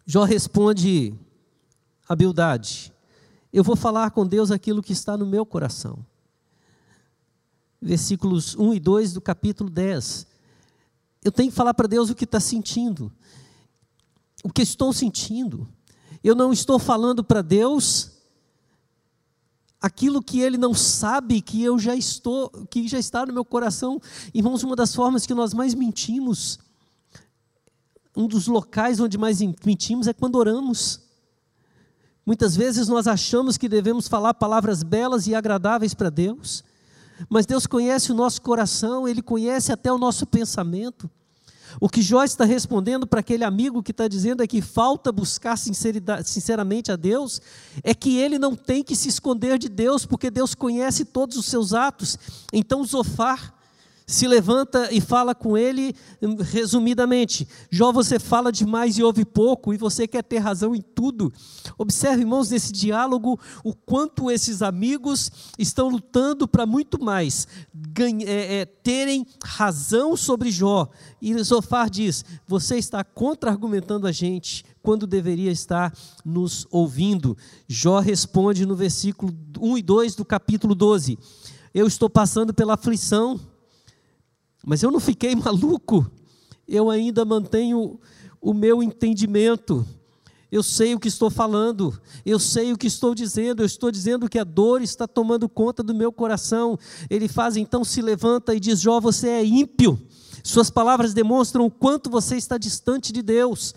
Jó 0.07 0.25
responde 0.25 1.15
a 2.09 2.17
Bildade. 2.17 2.93
Eu 3.53 3.63
vou 3.63 3.77
falar 3.77 4.11
com 4.11 4.27
Deus 4.27 4.51
aquilo 4.51 4.83
que 4.83 4.93
está 4.93 5.17
no 5.17 5.27
meu 5.27 5.45
coração. 5.45 6.05
Versículos 7.81 8.55
1 8.57 8.75
e 8.75 8.81
2 8.81 9.13
do 9.13 9.21
capítulo 9.21 9.69
10. 9.69 10.27
Eu 11.25 11.33
tenho 11.33 11.51
que 11.51 11.57
falar 11.57 11.75
para 11.75 11.87
Deus 11.87 12.11
o 12.11 12.15
que 12.15 12.25
está 12.25 12.41
sentindo, 12.41 13.13
o 14.43 14.53
que 14.53 14.63
estou 14.63 14.93
sentindo. 14.93 15.69
Eu 16.23 16.35
não 16.35 16.53
estou 16.53 16.79
falando 16.79 17.23
para 17.23 17.43
Deus 17.43 18.11
aquilo 19.81 20.23
que 20.23 20.41
ele 20.41 20.57
não 20.57 20.73
sabe 20.73 21.41
que 21.41 21.63
eu 21.63 21.79
já 21.79 21.95
estou, 21.95 22.51
que 22.71 22.87
já 22.87 22.99
está 22.99 23.27
no 23.27 23.33
meu 23.33 23.45
coração. 23.45 24.01
Irmãos, 24.33 24.63
uma 24.63 24.77
das 24.77 24.95
formas 24.95 25.27
que 25.27 25.35
nós 25.35 25.53
mais 25.53 25.75
mentimos 25.75 26.59
um 28.17 28.27
dos 28.27 28.47
locais 28.47 29.01
onde 29.01 29.17
mais 29.17 29.41
mentimos 29.41 30.07
é 30.07 30.13
quando 30.13 30.37
oramos. 30.37 31.01
Muitas 32.25 32.55
vezes 32.57 32.89
nós 32.89 33.07
achamos 33.07 33.57
que 33.57 33.69
devemos 33.69 34.07
falar 34.07 34.35
palavras 34.35 34.83
belas 34.83 35.27
e 35.27 35.35
agradáveis 35.35 35.93
para 35.93 36.09
Deus, 36.09 36.63
mas 37.29 37.47
Deus 37.47 37.67
conhece 37.67 38.13
o 38.13 38.15
nosso 38.15 38.41
coração, 38.43 39.09
Ele 39.09 39.21
conhece 39.21 39.73
até 39.73 39.93
o 39.93 39.99
nosso 39.99 40.25
pensamento. 40.27 41.11
O 41.81 41.89
que 41.89 42.03
Jó 42.03 42.23
está 42.23 42.45
respondendo 42.45 43.07
para 43.07 43.21
aquele 43.21 43.45
amigo 43.45 43.83
que 43.83 43.93
está 43.93 44.07
dizendo 44.07 44.43
é 44.43 44.47
que 44.47 44.61
falta 44.61 45.11
buscar 45.11 45.57
sinceramente 45.57 46.93
a 46.93 46.97
Deus, 46.97 47.41
é 47.83 47.95
que 47.95 48.19
ele 48.19 48.39
não 48.39 48.55
tem 48.55 48.85
que 48.85 48.95
se 48.95 49.09
esconder 49.09 49.59
de 49.59 49.69
Deus, 49.69 50.05
porque 50.05 50.31
Deus 50.31 50.55
conhece 50.55 51.05
todos 51.05 51.37
os 51.37 51.47
seus 51.47 51.73
atos. 51.73 52.19
Então, 52.53 52.85
Zofar 52.85 53.55
se 54.07 54.27
levanta 54.27 54.93
e 54.93 55.01
fala 55.01 55.35
com 55.35 55.57
ele 55.57 55.95
resumidamente: 56.41 57.47
Jó, 57.71 57.93
você 57.93 58.19
fala 58.19 58.53
demais 58.53 58.99
e 58.99 59.03
ouve 59.03 59.25
pouco, 59.25 59.73
e 59.73 59.77
você 59.77 60.07
quer 60.07 60.23
ter 60.23 60.39
razão 60.39 60.75
em 60.75 60.81
tudo. 60.81 61.33
Observe, 61.79 62.23
irmãos, 62.23 62.51
nesse 62.51 62.73
diálogo, 62.73 63.39
o 63.65 63.75
quanto 63.75 64.31
esses 64.31 64.63
amigos 64.63 65.31
estão 65.59 65.89
lutando 65.89 66.47
para 66.47 66.67
muito 66.67 67.03
mais 67.03 67.47
é, 68.27 68.61
é, 68.61 68.65
terem 68.65 69.27
razão 69.45 70.17
sobre 70.17 70.51
Jó. 70.51 70.89
E 71.21 71.37
Zofar 71.43 71.89
diz: 71.89 72.25
Você 72.47 72.77
está 72.77 73.05
contra-argumentando 73.05 74.07
a 74.07 74.13
gente 74.13 74.65
quando 74.83 75.07
deveria 75.07 75.51
estar 75.51 75.93
nos 76.25 76.67
ouvindo. 76.71 77.37
Jó 77.69 78.01
responde 78.01 78.67
no 78.67 78.75
versículo 78.75 79.33
1 79.59 79.79
e 79.79 79.83
2 79.83 80.15
do 80.17 80.25
capítulo 80.25 80.75
12: 80.75 81.19
Eu 81.73 81.87
estou 81.87 82.11
passando 82.11 82.53
pela 82.53 82.75
aflição 82.75 83.41
mas 84.65 84.83
eu 84.83 84.91
não 84.91 85.01
fiquei 85.01 85.35
maluco, 85.37 86.11
eu 86.67 86.91
ainda 86.91 87.25
mantenho 87.25 87.99
o 88.41 88.53
meu 88.53 88.83
entendimento. 88.83 89.87
Eu 90.51 90.63
sei 90.63 90.95
o 90.95 91.01
que 91.01 91.09
estou 91.09 91.31
falando, 91.31 91.99
eu 92.27 92.39
sei 92.39 92.75
o 92.75 92.77
que 92.77 92.87
estou 92.87 93.15
dizendo, 93.15 93.63
eu 93.63 93.67
estou 93.67 93.91
dizendo 93.91 94.29
que 94.29 94.39
a 94.39 94.45
dor 94.45 94.83
está 94.83 95.09
tomando 95.09 95.49
conta 95.49 95.83
do 95.83 95.95
meu 95.95 96.13
coração. 96.13 96.79
Ele 97.09 97.27
faz 97.27 97.57
então, 97.57 97.83
se 97.83 98.03
levanta 98.03 98.55
e 98.55 98.61
diz: 98.61 98.79
Jó, 98.79 99.01
você 99.01 99.29
é 99.29 99.45
ímpio. 99.45 99.99
Suas 100.45 100.69
palavras 100.69 101.15
demonstram 101.15 101.65
o 101.65 101.71
quanto 101.71 102.11
você 102.11 102.37
está 102.37 102.59
distante 102.59 103.13
de 103.13 103.23
Deus. 103.23 103.75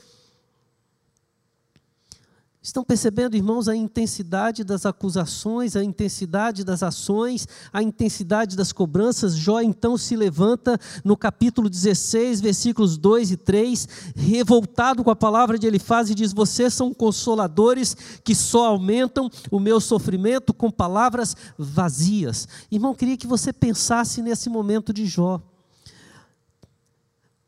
Estão 2.65 2.83
percebendo, 2.83 3.35
irmãos, 3.35 3.67
a 3.67 3.75
intensidade 3.75 4.63
das 4.63 4.87
acusações, 4.87 5.75
a 5.75 5.83
intensidade 5.83 6.63
das 6.63 6.81
ações, 6.81 7.47
a 7.71 7.79
intensidade 7.79 8.57
das 8.57 8.71
cobranças? 8.71 9.35
Jó 9.35 9.61
então 9.61 9.95
se 9.99 10.15
levanta 10.15 10.79
no 11.03 11.15
capítulo 11.15 11.69
16, 11.69 12.41
versículos 12.41 12.97
2 12.97 13.29
e 13.29 13.37
3, 13.37 13.87
revoltado 14.15 15.03
com 15.03 15.11
a 15.11 15.15
palavra 15.15 15.59
de 15.59 15.67
Elifaz 15.67 16.09
e 16.09 16.15
diz: 16.15 16.33
Vocês 16.33 16.73
são 16.73 16.91
consoladores 16.91 17.95
que 18.23 18.33
só 18.33 18.65
aumentam 18.65 19.29
o 19.51 19.59
meu 19.59 19.79
sofrimento 19.79 20.51
com 20.51 20.71
palavras 20.71 21.35
vazias. 21.55 22.47
Irmão, 22.71 22.95
queria 22.95 23.15
que 23.15 23.27
você 23.27 23.53
pensasse 23.53 24.23
nesse 24.23 24.49
momento 24.49 24.91
de 24.91 25.05
Jó. 25.05 25.39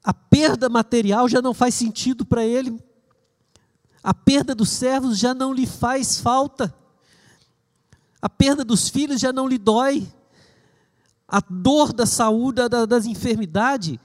A 0.03 0.13
perda 0.13 0.69
material 0.69 1.27
já 1.27 1.41
não 1.41 1.55
faz 1.55 1.73
sentido 1.73 2.23
para 2.23 2.45
ele 2.45 2.79
a 4.07 4.13
perda 4.13 4.55
dos 4.55 4.69
servos 4.69 5.19
já 5.19 5.33
não 5.33 5.51
lhe 5.51 5.67
faz 5.67 6.17
falta. 6.17 6.73
A 8.21 8.29
perda 8.29 8.63
dos 8.63 8.87
filhos 8.87 9.19
já 9.19 9.33
não 9.33 9.45
lhe 9.45 9.57
dói. 9.57 10.07
A 11.27 11.41
dor 11.41 11.91
da 11.91 12.05
saúde, 12.05 12.69
da, 12.69 12.85
das 12.85 13.05
enfermidades, 13.05 13.99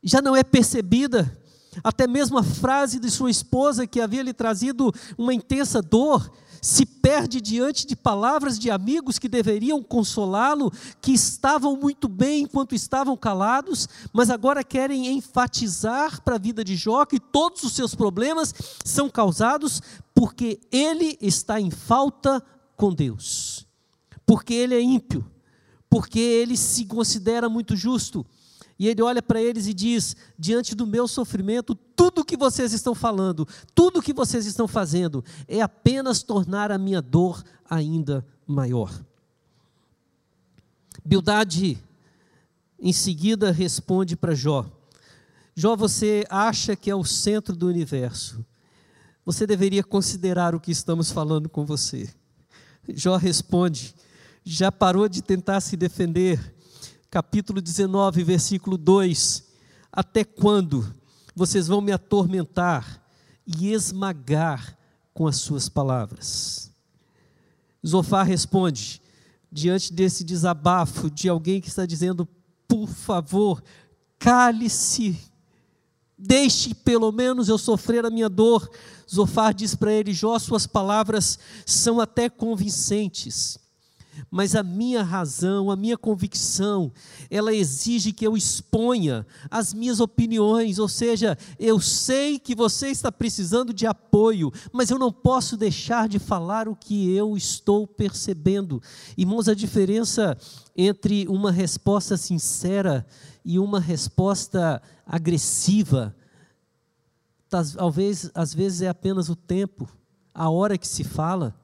já 0.00 0.22
não 0.22 0.36
é 0.36 0.44
percebida. 0.44 1.36
Até 1.82 2.06
mesmo 2.06 2.38
a 2.38 2.44
frase 2.44 3.00
de 3.00 3.10
sua 3.10 3.32
esposa, 3.32 3.84
que 3.84 4.00
havia 4.00 4.22
lhe 4.22 4.32
trazido 4.32 4.94
uma 5.18 5.34
intensa 5.34 5.82
dor, 5.82 6.30
se 6.60 6.84
perde 6.84 7.40
diante 7.40 7.86
de 7.86 7.96
palavras 7.96 8.58
de 8.58 8.70
amigos 8.70 9.18
que 9.18 9.28
deveriam 9.28 9.82
consolá-lo, 9.82 10.72
que 11.00 11.12
estavam 11.12 11.76
muito 11.76 12.08
bem 12.08 12.42
enquanto 12.42 12.74
estavam 12.74 13.16
calados, 13.16 13.88
mas 14.12 14.30
agora 14.30 14.64
querem 14.64 15.06
enfatizar 15.08 16.22
para 16.22 16.36
a 16.36 16.38
vida 16.38 16.64
de 16.64 16.76
Jó 16.76 17.04
que 17.04 17.20
todos 17.20 17.62
os 17.62 17.72
seus 17.72 17.94
problemas 17.94 18.54
são 18.84 19.08
causados 19.08 19.80
porque 20.14 20.60
ele 20.72 21.16
está 21.20 21.60
em 21.60 21.70
falta 21.70 22.42
com 22.76 22.92
Deus, 22.92 23.66
porque 24.26 24.54
ele 24.54 24.74
é 24.74 24.80
ímpio, 24.80 25.24
porque 25.88 26.18
ele 26.18 26.56
se 26.56 26.84
considera 26.84 27.48
muito 27.48 27.76
justo 27.76 28.26
e 28.78 28.86
ele 28.86 29.02
olha 29.02 29.20
para 29.20 29.42
eles 29.42 29.66
e 29.66 29.74
diz: 29.74 30.14
diante 30.38 30.74
do 30.74 30.86
meu 30.86 31.08
sofrimento, 31.08 31.74
tudo 31.74 32.24
que 32.24 32.36
vocês 32.36 32.72
estão 32.72 32.94
falando, 32.94 33.46
tudo 33.74 34.02
que 34.02 34.12
vocês 34.12 34.46
estão 34.46 34.68
fazendo, 34.68 35.24
é 35.48 35.60
apenas 35.60 36.22
tornar 36.22 36.70
a 36.70 36.78
minha 36.78 37.02
dor 37.02 37.42
ainda 37.68 38.24
maior. 38.46 38.92
Bildade, 41.04 41.82
em 42.78 42.92
seguida, 42.92 43.50
responde 43.50 44.16
para 44.16 44.34
Jó: 44.34 44.64
Jó, 45.54 45.74
você 45.74 46.24
acha 46.30 46.76
que 46.76 46.88
é 46.88 46.94
o 46.94 47.04
centro 47.04 47.56
do 47.56 47.66
universo. 47.66 48.44
Você 49.24 49.46
deveria 49.46 49.82
considerar 49.82 50.54
o 50.54 50.60
que 50.60 50.70
estamos 50.70 51.10
falando 51.10 51.48
com 51.48 51.66
você. 51.66 52.08
Jó 52.88 53.16
responde: 53.16 53.92
já 54.44 54.70
parou 54.70 55.08
de 55.08 55.20
tentar 55.20 55.60
se 55.60 55.76
defender 55.76 56.54
capítulo 57.10 57.60
19, 57.60 58.22
versículo 58.22 58.76
2: 58.76 59.44
Até 59.90 60.24
quando 60.24 60.94
vocês 61.34 61.68
vão 61.68 61.80
me 61.80 61.92
atormentar 61.92 63.02
e 63.46 63.72
esmagar 63.72 64.76
com 65.14 65.26
as 65.26 65.36
suas 65.36 65.68
palavras? 65.68 66.70
Zofar 67.86 68.26
responde, 68.26 69.00
diante 69.50 69.92
desse 69.92 70.24
desabafo 70.24 71.10
de 71.10 71.28
alguém 71.28 71.60
que 71.60 71.68
está 71.68 71.86
dizendo: 71.86 72.28
Por 72.66 72.88
favor, 72.88 73.62
cale-se, 74.18 75.18
deixe 76.16 76.74
pelo 76.74 77.10
menos 77.10 77.48
eu 77.48 77.56
sofrer 77.56 78.04
a 78.04 78.10
minha 78.10 78.28
dor. 78.28 78.70
Zofar 79.10 79.54
diz 79.54 79.74
para 79.74 79.92
ele: 79.92 80.12
Jó, 80.12 80.38
suas 80.38 80.66
palavras 80.66 81.38
são 81.64 82.00
até 82.00 82.28
convincentes 82.28 83.58
mas 84.30 84.54
a 84.54 84.62
minha 84.62 85.02
razão, 85.02 85.70
a 85.70 85.76
minha 85.76 85.96
convicção, 85.96 86.92
ela 87.30 87.54
exige 87.54 88.12
que 88.12 88.26
eu 88.26 88.36
exponha 88.36 89.26
as 89.50 89.72
minhas 89.72 90.00
opiniões, 90.00 90.78
ou 90.78 90.88
seja, 90.88 91.36
eu 91.58 91.80
sei 91.80 92.38
que 92.38 92.54
você 92.54 92.88
está 92.88 93.10
precisando 93.10 93.72
de 93.72 93.86
apoio, 93.86 94.52
mas 94.72 94.90
eu 94.90 94.98
não 94.98 95.12
posso 95.12 95.56
deixar 95.56 96.08
de 96.08 96.18
falar 96.18 96.68
o 96.68 96.76
que 96.76 97.14
eu 97.14 97.36
estou 97.36 97.86
percebendo. 97.86 98.82
Irmãos, 99.16 99.48
a 99.48 99.54
diferença 99.54 100.36
entre 100.76 101.26
uma 101.28 101.50
resposta 101.50 102.16
sincera 102.16 103.06
e 103.44 103.58
uma 103.58 103.80
resposta 103.80 104.82
agressiva, 105.06 106.14
talvez 107.48 108.30
às 108.34 108.52
vezes 108.52 108.82
é 108.82 108.88
apenas 108.88 109.28
o 109.28 109.36
tempo, 109.36 109.88
a 110.34 110.50
hora 110.50 110.78
que 110.78 110.86
se 110.86 111.02
fala. 111.02 111.54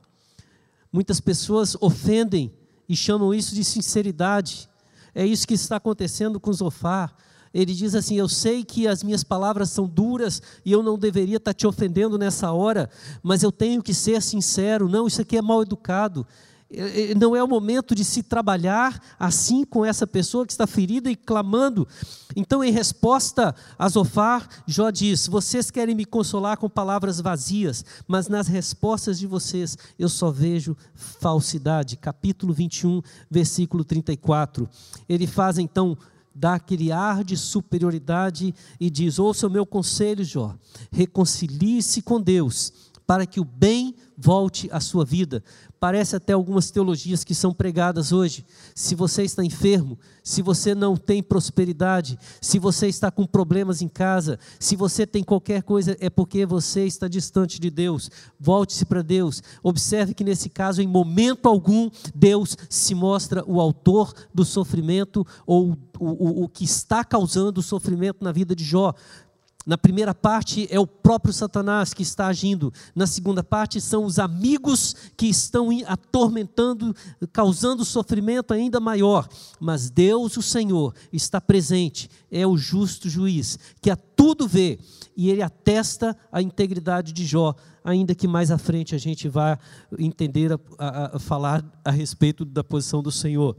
Muitas 0.94 1.18
pessoas 1.18 1.76
ofendem 1.80 2.52
e 2.88 2.94
chamam 2.94 3.34
isso 3.34 3.52
de 3.52 3.64
sinceridade. 3.64 4.70
É 5.12 5.26
isso 5.26 5.44
que 5.44 5.54
está 5.54 5.74
acontecendo 5.74 6.38
com 6.38 6.52
Zofar. 6.52 7.12
Ele 7.52 7.74
diz 7.74 7.96
assim: 7.96 8.14
Eu 8.14 8.28
sei 8.28 8.62
que 8.62 8.86
as 8.86 9.02
minhas 9.02 9.24
palavras 9.24 9.70
são 9.70 9.88
duras 9.88 10.40
e 10.64 10.70
eu 10.70 10.84
não 10.84 10.96
deveria 10.96 11.38
estar 11.38 11.52
te 11.52 11.66
ofendendo 11.66 12.16
nessa 12.16 12.52
hora, 12.52 12.88
mas 13.24 13.42
eu 13.42 13.50
tenho 13.50 13.82
que 13.82 13.92
ser 13.92 14.22
sincero. 14.22 14.88
Não, 14.88 15.08
isso 15.08 15.20
aqui 15.20 15.36
é 15.36 15.42
mal 15.42 15.62
educado. 15.62 16.24
É, 16.76 17.12
é, 17.12 17.14
não 17.14 17.34
é 17.34 17.42
o 17.42 17.48
momento 17.48 17.94
de 17.94 18.04
se 18.04 18.22
trabalhar 18.22 19.00
assim 19.18 19.64
com 19.64 19.84
essa 19.84 20.06
pessoa 20.06 20.46
que 20.46 20.52
está 20.52 20.66
ferida 20.66 21.10
e 21.10 21.16
clamando. 21.16 21.86
Então, 22.36 22.64
em 22.64 22.72
resposta 22.72 23.54
a 23.78 23.88
Zofar, 23.88 24.48
Jó 24.66 24.90
diz: 24.90 25.26
Vocês 25.26 25.70
querem 25.70 25.94
me 25.94 26.04
consolar 26.04 26.56
com 26.56 26.68
palavras 26.68 27.20
vazias, 27.20 27.84
mas 28.06 28.28
nas 28.28 28.48
respostas 28.48 29.18
de 29.18 29.26
vocês 29.26 29.76
eu 29.98 30.08
só 30.08 30.30
vejo 30.30 30.76
falsidade. 30.94 31.96
Capítulo 31.96 32.52
21, 32.52 33.02
versículo 33.30 33.84
34. 33.84 34.68
Ele 35.08 35.26
faz 35.26 35.58
então 35.58 35.96
dá 36.34 36.54
aquele 36.54 36.90
ar 36.90 37.22
de 37.22 37.36
superioridade 37.36 38.54
e 38.80 38.90
diz: 38.90 39.18
Ouça 39.18 39.46
o 39.46 39.50
meu 39.50 39.64
conselho, 39.64 40.24
Jó, 40.24 40.54
reconcilie-se 40.90 42.02
com 42.02 42.20
Deus, 42.20 42.72
para 43.06 43.26
que 43.26 43.40
o 43.40 43.44
bem 43.44 43.94
volte 44.16 44.68
à 44.72 44.80
sua 44.80 45.04
vida. 45.04 45.42
Parece 45.78 46.16
até 46.16 46.32
algumas 46.32 46.70
teologias 46.70 47.24
que 47.24 47.34
são 47.34 47.52
pregadas 47.52 48.10
hoje. 48.10 48.46
Se 48.74 48.94
você 48.94 49.22
está 49.22 49.44
enfermo, 49.44 49.98
se 50.22 50.40
você 50.40 50.74
não 50.74 50.96
tem 50.96 51.22
prosperidade, 51.22 52.18
se 52.40 52.58
você 52.58 52.86
está 52.86 53.10
com 53.10 53.26
problemas 53.26 53.82
em 53.82 53.88
casa, 53.88 54.38
se 54.58 54.76
você 54.76 55.06
tem 55.06 55.22
qualquer 55.22 55.62
coisa, 55.62 55.94
é 56.00 56.08
porque 56.08 56.46
você 56.46 56.86
está 56.86 57.06
distante 57.06 57.60
de 57.60 57.68
Deus. 57.68 58.10
Volte-se 58.40 58.86
para 58.86 59.02
Deus. 59.02 59.42
Observe 59.62 60.14
que 60.14 60.24
nesse 60.24 60.48
caso, 60.48 60.80
em 60.80 60.86
momento 60.86 61.48
algum, 61.48 61.90
Deus 62.14 62.56
se 62.70 62.94
mostra 62.94 63.44
o 63.46 63.60
autor 63.60 64.14
do 64.32 64.44
sofrimento 64.44 65.26
ou 65.46 65.76
o, 65.98 66.06
o, 66.06 66.44
o 66.44 66.48
que 66.48 66.64
está 66.64 67.04
causando 67.04 67.60
o 67.60 67.62
sofrimento 67.62 68.24
na 68.24 68.32
vida 68.32 68.56
de 68.56 68.64
Jó. 68.64 68.94
Na 69.66 69.78
primeira 69.78 70.14
parte 70.14 70.68
é 70.70 70.78
o 70.78 70.86
próprio 70.86 71.32
Satanás 71.32 71.94
que 71.94 72.02
está 72.02 72.26
agindo. 72.26 72.72
Na 72.94 73.06
segunda 73.06 73.42
parte 73.42 73.80
são 73.80 74.04
os 74.04 74.18
amigos 74.18 74.94
que 75.16 75.26
estão 75.26 75.70
atormentando, 75.86 76.94
causando 77.32 77.84
sofrimento 77.84 78.52
ainda 78.52 78.78
maior. 78.78 79.26
Mas 79.58 79.88
Deus, 79.88 80.36
o 80.36 80.42
Senhor, 80.42 80.94
está 81.12 81.40
presente, 81.40 82.10
é 82.30 82.46
o 82.46 82.58
justo 82.58 83.08
juiz, 83.08 83.58
que 83.80 83.90
a 83.90 83.96
tudo 83.96 84.46
vê 84.46 84.78
e 85.16 85.30
ele 85.30 85.42
atesta 85.42 86.16
a 86.30 86.42
integridade 86.42 87.12
de 87.12 87.24
Jó, 87.24 87.54
ainda 87.82 88.14
que 88.14 88.28
mais 88.28 88.50
à 88.50 88.58
frente 88.58 88.94
a 88.94 88.98
gente 88.98 89.28
vá 89.28 89.58
entender, 89.98 90.52
a, 90.52 90.58
a, 90.78 91.16
a 91.16 91.18
falar 91.18 91.64
a 91.84 91.90
respeito 91.90 92.44
da 92.44 92.64
posição 92.64 93.02
do 93.02 93.10
Senhor. 93.10 93.56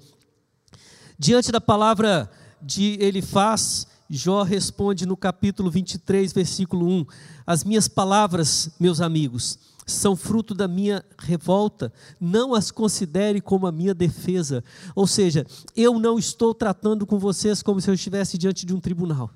Diante 1.17 1.51
da 1.51 1.61
palavra 1.61 2.29
de 2.61 2.97
Ele 2.99 3.21
faz 3.21 3.87
Jó 4.09 4.43
responde 4.43 5.05
no 5.05 5.17
capítulo 5.17 5.71
23, 5.71 6.31
versículo 6.31 6.87
1: 6.87 7.05
As 7.45 7.63
minhas 7.63 7.87
palavras, 7.87 8.69
meus 8.79 9.01
amigos, 9.01 9.57
são 9.85 10.15
fruto 10.15 10.53
da 10.53 10.67
minha 10.67 11.03
revolta, 11.17 11.91
não 12.19 12.53
as 12.53 12.69
considere 12.69 13.41
como 13.41 13.65
a 13.65 13.71
minha 13.71 13.93
defesa. 13.93 14.63
Ou 14.95 15.07
seja, 15.07 15.45
eu 15.75 15.99
não 15.99 16.19
estou 16.19 16.53
tratando 16.53 17.05
com 17.05 17.17
vocês 17.17 17.63
como 17.63 17.81
se 17.81 17.89
eu 17.89 17.95
estivesse 17.95 18.37
diante 18.37 18.65
de 18.65 18.75
um 18.75 18.79
tribunal. 18.79 19.31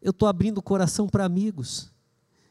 Eu 0.00 0.10
estou 0.10 0.28
abrindo 0.28 0.58
o 0.58 0.62
coração 0.62 1.08
para 1.08 1.24
amigos. 1.24 1.90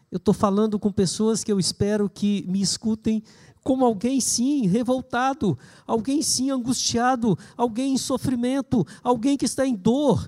Eu 0.10 0.18
estou 0.18 0.34
falando 0.34 0.80
com 0.80 0.92
pessoas 0.92 1.44
que 1.44 1.52
eu 1.52 1.60
espero 1.60 2.10
que 2.10 2.46
me 2.48 2.62
escutem 2.62 3.24
como 3.64 3.86
alguém 3.86 4.20
sim 4.20 4.66
revoltado, 4.68 5.58
alguém 5.86 6.22
sim 6.22 6.50
angustiado, 6.50 7.38
alguém 7.56 7.94
em 7.94 7.98
sofrimento, 7.98 8.86
alguém 9.04 9.38
que 9.38 9.46
está 9.46 9.66
em 9.66 9.76
dor, 9.76 10.28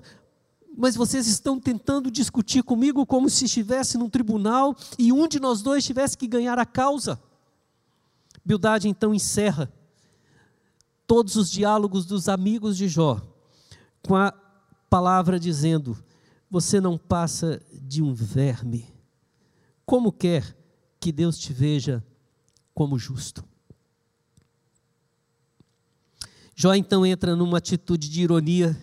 mas 0.76 0.96
vocês 0.96 1.26
estão 1.26 1.60
tentando 1.60 2.10
discutir 2.10 2.62
comigo 2.62 3.06
como 3.06 3.30
se 3.30 3.44
estivesse 3.44 3.96
num 3.96 4.10
tribunal 4.10 4.76
e 4.98 5.12
um 5.12 5.28
de 5.28 5.38
nós 5.38 5.62
dois 5.62 5.84
tivesse 5.84 6.18
que 6.18 6.26
ganhar 6.26 6.58
a 6.58 6.66
causa. 6.66 7.20
Bildade 8.44 8.88
então 8.88 9.14
encerra 9.14 9.72
todos 11.06 11.36
os 11.36 11.50
diálogos 11.50 12.04
dos 12.04 12.28
amigos 12.28 12.76
de 12.76 12.88
Jó 12.88 13.20
com 14.02 14.16
a 14.16 14.32
palavra 14.90 15.38
dizendo: 15.38 15.96
Você 16.50 16.80
não 16.80 16.98
passa 16.98 17.62
de 17.72 18.02
um 18.02 18.12
verme. 18.12 18.92
Como 19.86 20.12
quer 20.12 20.56
que 20.98 21.12
Deus 21.12 21.38
te 21.38 21.52
veja 21.52 22.04
como 22.74 22.98
justo? 22.98 23.44
Jó 26.56 26.74
então 26.74 27.04
entra 27.04 27.34
numa 27.34 27.58
atitude 27.58 28.08
de 28.08 28.22
ironia 28.22 28.76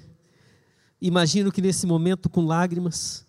Imagino 1.01 1.51
que 1.51 1.63
nesse 1.63 1.87
momento, 1.87 2.29
com 2.29 2.45
lágrimas, 2.45 3.25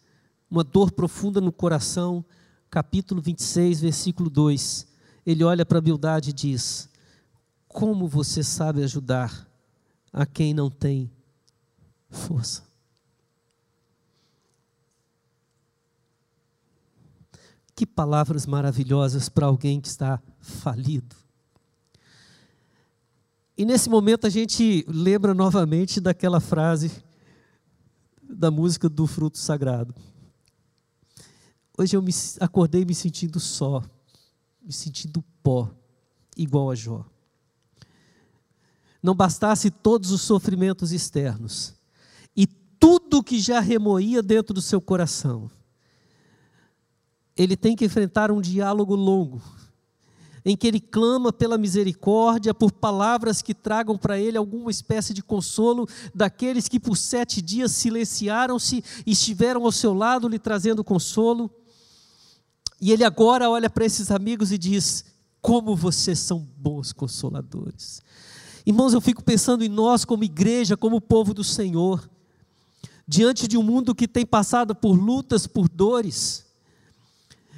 uma 0.51 0.63
dor 0.63 0.93
profunda 0.93 1.41
no 1.41 1.51
coração, 1.51 2.23
capítulo 2.69 3.23
26, 3.23 3.81
versículo 3.81 4.29
2, 4.29 4.87
ele 5.25 5.43
olha 5.43 5.65
para 5.65 5.79
a 5.79 5.81
Bildade 5.81 6.31
e 6.31 6.35
diz: 6.35 6.91
Como 7.67 8.07
você 8.07 8.43
sabe 8.43 8.85
ajudar 8.85 9.49
a 10.13 10.27
quem 10.27 10.53
não 10.53 10.69
tem 10.69 11.11
força? 12.11 12.63
Que 17.75 17.87
palavras 17.87 18.45
maravilhosas 18.45 19.31
para 19.31 19.47
alguém 19.47 19.81
que 19.81 19.89
está 19.89 20.21
falido. 20.41 21.17
E 23.57 23.65
nesse 23.65 23.89
momento 23.89 24.27
a 24.27 24.31
gente 24.31 24.85
lembra 24.87 25.33
novamente 25.33 26.03
daquela 26.03 26.39
frase 26.39 26.91
da 28.35 28.51
música 28.51 28.89
do 28.89 29.07
fruto 29.07 29.39
sagrado. 29.39 29.95
Hoje 31.77 31.97
eu 31.97 32.03
me 32.03 32.13
acordei 32.41 32.85
me 32.85 32.95
sentindo 32.95 33.41
só, 33.41 33.83
me 34.63 34.73
sentindo 34.73 35.25
pó, 35.43 35.71
igual 36.37 36.71
a 36.71 36.75
Jó. 36.75 37.05
Não 39.03 39.15
bastasse 39.15 39.71
todos 39.71 40.11
os 40.11 40.23
sofrimentos 40.23 40.93
externos 40.93 41.75
e 42.37 42.47
tudo 42.47 43.23
que 43.23 43.41
já 43.41 43.61
remoía 43.61 44.23
dentro 44.23 44.55
do 44.55 44.63
seu 44.63 44.81
coração, 44.81 45.51
ele 47.37 47.57
tem 47.57 47.75
que 47.75 47.85
enfrentar 47.85 48.31
um 48.31 48.41
diálogo 48.41 48.95
longo 48.95 49.43
em 50.45 50.57
que 50.57 50.67
ele 50.67 50.81
clama 50.81 51.33
pela 51.33 51.57
misericórdia, 51.57 52.53
por 52.53 52.73
palavras 52.73 53.41
que 53.41 53.55
tragam 53.55 53.97
para 53.97 54.19
ele 54.19 54.37
alguma 54.37 54.71
espécie 54.71 55.15
de 55.15 55.23
consolo 55.23 55.89
daqueles 56.15 56.69
que 56.69 56.81
por 56.81 56.97
sete 56.97 57.41
dias 57.41 57.73
silenciaram-se 57.73 58.83
e 59.07 59.13
estiveram 59.13 59.65
ao 59.65 59.73
seu 59.73 59.95
lado 59.95 60.29
lhe 60.29 60.39
trazendo 60.39 60.83
consolo. 60.83 61.51
E 62.81 62.91
ele 62.91 63.05
agora 63.05 63.49
olha 63.49 63.71
para 63.71 63.85
esses 63.85 64.11
amigos 64.11 64.51
e 64.51 64.59
diz: 64.59 65.05
Como 65.41 65.77
vocês 65.77 66.19
são 66.19 66.41
bons 66.57 66.93
consoladores. 66.93 68.03
Irmãos, 68.67 68.93
eu 68.93 69.01
fico 69.01 69.23
pensando 69.23 69.65
em 69.65 69.69
nós 69.69 70.05
como 70.05 70.25
igreja, 70.25 70.77
como 70.77 71.01
povo 71.01 71.33
do 71.33 71.43
Senhor, 71.43 72.09
diante 73.07 73.47
de 73.47 73.57
um 73.57 73.63
mundo 73.63 73.95
que 73.95 74.09
tem 74.09 74.27
passado 74.27 74.75
por 74.75 74.95
lutas, 74.95 75.47
por 75.47 75.69
dores 75.69 76.52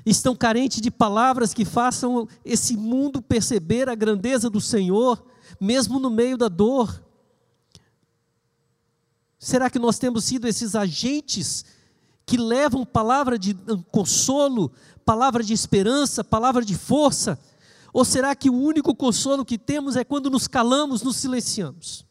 estão 0.04 0.36
carentes 0.36 0.80
de 0.80 0.90
palavras 0.90 1.54
que 1.54 1.64
façam 1.64 2.28
esse 2.44 2.76
mundo 2.76 3.22
perceber 3.22 3.88
a 3.88 3.94
grandeza 3.94 4.50
do 4.50 4.60
Senhor, 4.60 5.24
mesmo 5.60 5.98
no 5.98 6.10
meio 6.10 6.36
da 6.36 6.48
dor. 6.48 7.02
Será 9.38 9.70
que 9.70 9.78
nós 9.78 9.98
temos 9.98 10.24
sido 10.24 10.46
esses 10.46 10.74
agentes 10.74 11.64
que 12.26 12.36
levam 12.36 12.84
palavra 12.84 13.38
de 13.38 13.54
consolo, 13.90 14.72
palavra 15.04 15.42
de 15.42 15.52
esperança, 15.52 16.24
palavra 16.24 16.64
de 16.64 16.74
força? 16.74 17.38
Ou 17.92 18.04
será 18.04 18.34
que 18.34 18.50
o 18.50 18.54
único 18.54 18.94
consolo 18.94 19.44
que 19.44 19.56
temos 19.56 19.96
é 19.96 20.04
quando 20.04 20.28
nos 20.30 20.48
calamos, 20.48 21.02
nos 21.02 21.16
silenciamos? 21.16 22.04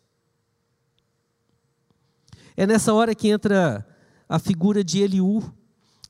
É 2.55 2.65
nessa 2.65 2.93
hora 2.93 3.15
que 3.15 3.27
entra 3.27 3.85
a 4.29 4.39
figura 4.39 4.83
de 4.83 4.99
Eliú, 5.01 5.43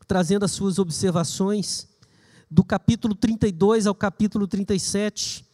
trazendo 0.05 0.45
as 0.45 0.51
suas 0.51 0.79
observações, 0.79 1.87
do 2.49 2.63
capítulo 2.63 3.15
32 3.15 3.87
ao 3.87 3.95
capítulo 3.95 4.47
37. 4.47 5.45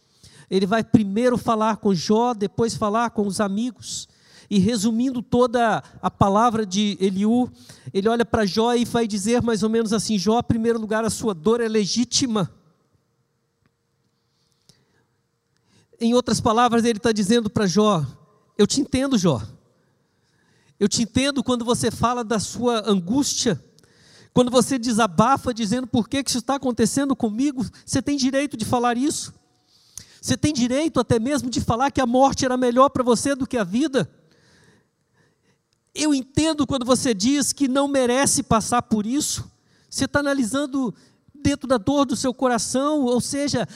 Ele 0.50 0.66
vai 0.66 0.84
primeiro 0.84 1.38
falar 1.38 1.78
com 1.78 1.94
Jó, 1.94 2.34
depois 2.34 2.74
falar 2.74 3.10
com 3.10 3.26
os 3.26 3.40
amigos. 3.40 4.08
E 4.50 4.58
resumindo 4.58 5.22
toda 5.22 5.82
a 6.02 6.10
palavra 6.10 6.66
de 6.66 6.98
Eliú, 7.00 7.48
ele 7.94 8.08
olha 8.08 8.24
para 8.24 8.44
Jó 8.44 8.74
e 8.74 8.84
vai 8.84 9.06
dizer 9.06 9.40
mais 9.40 9.62
ou 9.62 9.70
menos 9.70 9.92
assim: 9.92 10.18
Jó, 10.18 10.40
em 10.40 10.42
primeiro 10.42 10.80
lugar, 10.80 11.04
a 11.04 11.10
sua 11.10 11.32
dor 11.32 11.60
é 11.60 11.68
legítima. 11.68 12.52
Em 16.00 16.12
outras 16.14 16.40
palavras, 16.40 16.84
ele 16.84 16.98
está 16.98 17.12
dizendo 17.12 17.48
para 17.48 17.66
Jó: 17.66 18.04
Eu 18.58 18.66
te 18.66 18.80
entendo, 18.80 19.16
Jó. 19.16 19.40
Eu 20.80 20.88
te 20.88 21.02
entendo 21.02 21.44
quando 21.44 21.64
você 21.64 21.90
fala 21.90 22.24
da 22.24 22.40
sua 22.40 22.82
angústia. 22.90 23.62
Quando 24.32 24.50
você 24.50 24.78
desabafa 24.78 25.52
dizendo 25.52 25.86
por 25.86 26.08
que, 26.08 26.22
que 26.22 26.30
isso 26.30 26.38
está 26.38 26.54
acontecendo 26.54 27.16
comigo, 27.16 27.64
você 27.84 28.00
tem 28.00 28.16
direito 28.16 28.56
de 28.56 28.64
falar 28.64 28.96
isso. 28.96 29.34
Você 30.20 30.36
tem 30.36 30.52
direito 30.52 31.00
até 31.00 31.18
mesmo 31.18 31.48
de 31.48 31.60
falar 31.60 31.90
que 31.90 32.00
a 32.00 32.06
morte 32.06 32.44
era 32.44 32.56
melhor 32.56 32.90
para 32.90 33.02
você 33.02 33.34
do 33.34 33.46
que 33.46 33.56
a 33.56 33.64
vida. 33.64 34.08
Eu 35.94 36.14
entendo 36.14 36.66
quando 36.66 36.84
você 36.84 37.12
diz 37.12 37.52
que 37.52 37.66
não 37.66 37.88
merece 37.88 38.42
passar 38.42 38.82
por 38.82 39.06
isso. 39.06 39.50
Você 39.88 40.04
está 40.04 40.20
analisando 40.20 40.94
dentro 41.34 41.66
da 41.66 41.78
dor 41.78 42.04
do 42.04 42.14
seu 42.14 42.32
coração, 42.32 43.02
ou 43.02 43.20
seja, 43.20 43.66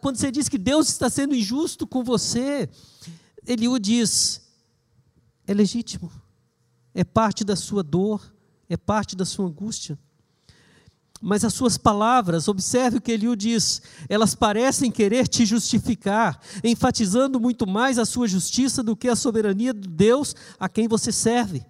quando 0.00 0.16
você 0.16 0.30
diz 0.30 0.48
que 0.48 0.58
Deus 0.58 0.88
está 0.88 1.08
sendo 1.08 1.34
injusto 1.34 1.86
com 1.86 2.02
você, 2.02 2.68
Eliú 3.46 3.78
diz: 3.78 4.40
é 5.46 5.54
legítimo, 5.54 6.10
é 6.94 7.04
parte 7.04 7.44
da 7.44 7.54
sua 7.54 7.82
dor, 7.82 8.32
é 8.70 8.76
parte 8.76 9.16
da 9.16 9.26
sua 9.26 9.46
angústia. 9.46 9.98
Mas 11.20 11.44
as 11.44 11.52
suas 11.52 11.76
palavras, 11.76 12.48
observe 12.48 12.96
o 12.96 13.00
que 13.00 13.12
Eliú 13.12 13.36
diz, 13.36 13.82
elas 14.08 14.34
parecem 14.34 14.90
querer 14.90 15.28
te 15.28 15.44
justificar, 15.44 16.40
enfatizando 16.64 17.38
muito 17.38 17.66
mais 17.66 17.98
a 17.98 18.06
sua 18.06 18.26
justiça 18.26 18.82
do 18.82 18.96
que 18.96 19.08
a 19.08 19.16
soberania 19.16 19.74
de 19.74 19.86
Deus 19.86 20.34
a 20.58 20.66
quem 20.66 20.88
você 20.88 21.12
serve. 21.12 21.62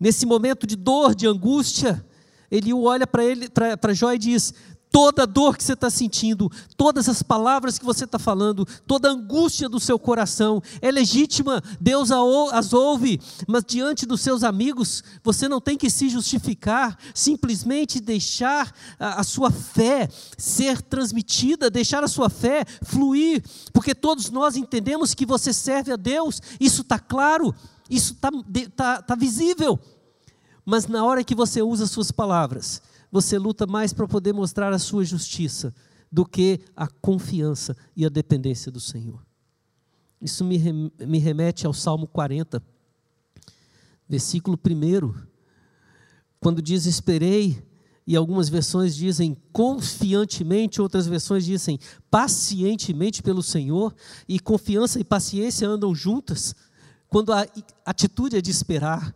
Nesse 0.00 0.26
momento 0.26 0.66
de 0.66 0.74
dor, 0.74 1.14
de 1.14 1.28
angústia, 1.28 2.04
Eliú 2.50 2.82
olha 2.82 3.06
para 3.06 3.24
ele, 3.24 3.48
para 3.48 3.94
Jó 3.94 4.12
e 4.12 4.18
diz: 4.18 4.52
toda 4.90 5.26
dor 5.26 5.56
que 5.56 5.62
você 5.62 5.74
está 5.74 5.88
sentindo, 5.88 6.50
todas 6.76 7.08
as 7.08 7.22
palavras 7.22 7.78
que 7.78 7.84
você 7.84 8.04
está 8.04 8.18
falando, 8.18 8.66
toda 8.86 9.10
angústia 9.10 9.68
do 9.68 9.78
seu 9.78 9.98
coração 9.98 10.62
é 10.82 10.90
legítima, 10.90 11.62
Deus 11.80 12.10
as 12.52 12.72
ouve, 12.72 13.20
mas 13.46 13.64
diante 13.64 14.04
dos 14.04 14.20
seus 14.20 14.42
amigos, 14.42 15.02
você 15.22 15.48
não 15.48 15.60
tem 15.60 15.76
que 15.76 15.88
se 15.88 16.08
justificar, 16.08 16.98
simplesmente 17.14 18.00
deixar 18.00 18.74
a, 18.98 19.20
a 19.20 19.24
sua 19.24 19.50
fé 19.50 20.08
ser 20.36 20.82
transmitida, 20.82 21.70
deixar 21.70 22.02
a 22.02 22.08
sua 22.08 22.28
fé 22.28 22.64
fluir, 22.82 23.42
porque 23.72 23.94
todos 23.94 24.30
nós 24.30 24.56
entendemos 24.56 25.14
que 25.14 25.24
você 25.24 25.52
serve 25.52 25.92
a 25.92 25.96
Deus, 25.96 26.40
isso 26.58 26.82
está 26.82 26.98
claro, 26.98 27.54
isso 27.88 28.12
está 28.14 28.30
tá, 28.74 29.02
tá 29.02 29.14
visível. 29.14 29.78
Mas 30.64 30.86
na 30.86 31.04
hora 31.04 31.24
que 31.24 31.34
você 31.34 31.62
usa 31.62 31.86
suas 31.86 32.10
palavras, 32.10 32.82
você 33.10 33.38
luta 33.38 33.66
mais 33.66 33.92
para 33.92 34.06
poder 34.06 34.32
mostrar 34.32 34.72
a 34.72 34.78
sua 34.78 35.04
justiça 35.04 35.74
do 36.10 36.24
que 36.24 36.60
a 36.76 36.86
confiança 36.86 37.76
e 37.96 38.04
a 38.04 38.08
dependência 38.08 38.70
do 38.70 38.80
Senhor. 38.80 39.24
Isso 40.20 40.44
me, 40.44 40.58
me 41.06 41.18
remete 41.18 41.66
ao 41.66 41.72
Salmo 41.72 42.06
40, 42.06 42.62
versículo 44.08 44.58
1, 44.58 45.14
quando 46.38 46.60
diz: 46.60 46.84
Esperei, 46.84 47.62
e 48.06 48.16
algumas 48.16 48.48
versões 48.48 48.96
dizem 48.96 49.36
confiantemente, 49.52 50.82
outras 50.82 51.06
versões 51.06 51.44
dizem 51.44 51.78
pacientemente 52.10 53.22
pelo 53.22 53.42
Senhor, 53.42 53.94
e 54.28 54.40
confiança 54.40 54.98
e 54.98 55.04
paciência 55.04 55.68
andam 55.68 55.94
juntas, 55.94 56.54
quando 57.08 57.32
a 57.32 57.46
atitude 57.86 58.36
é 58.36 58.40
de 58.40 58.50
esperar, 58.50 59.14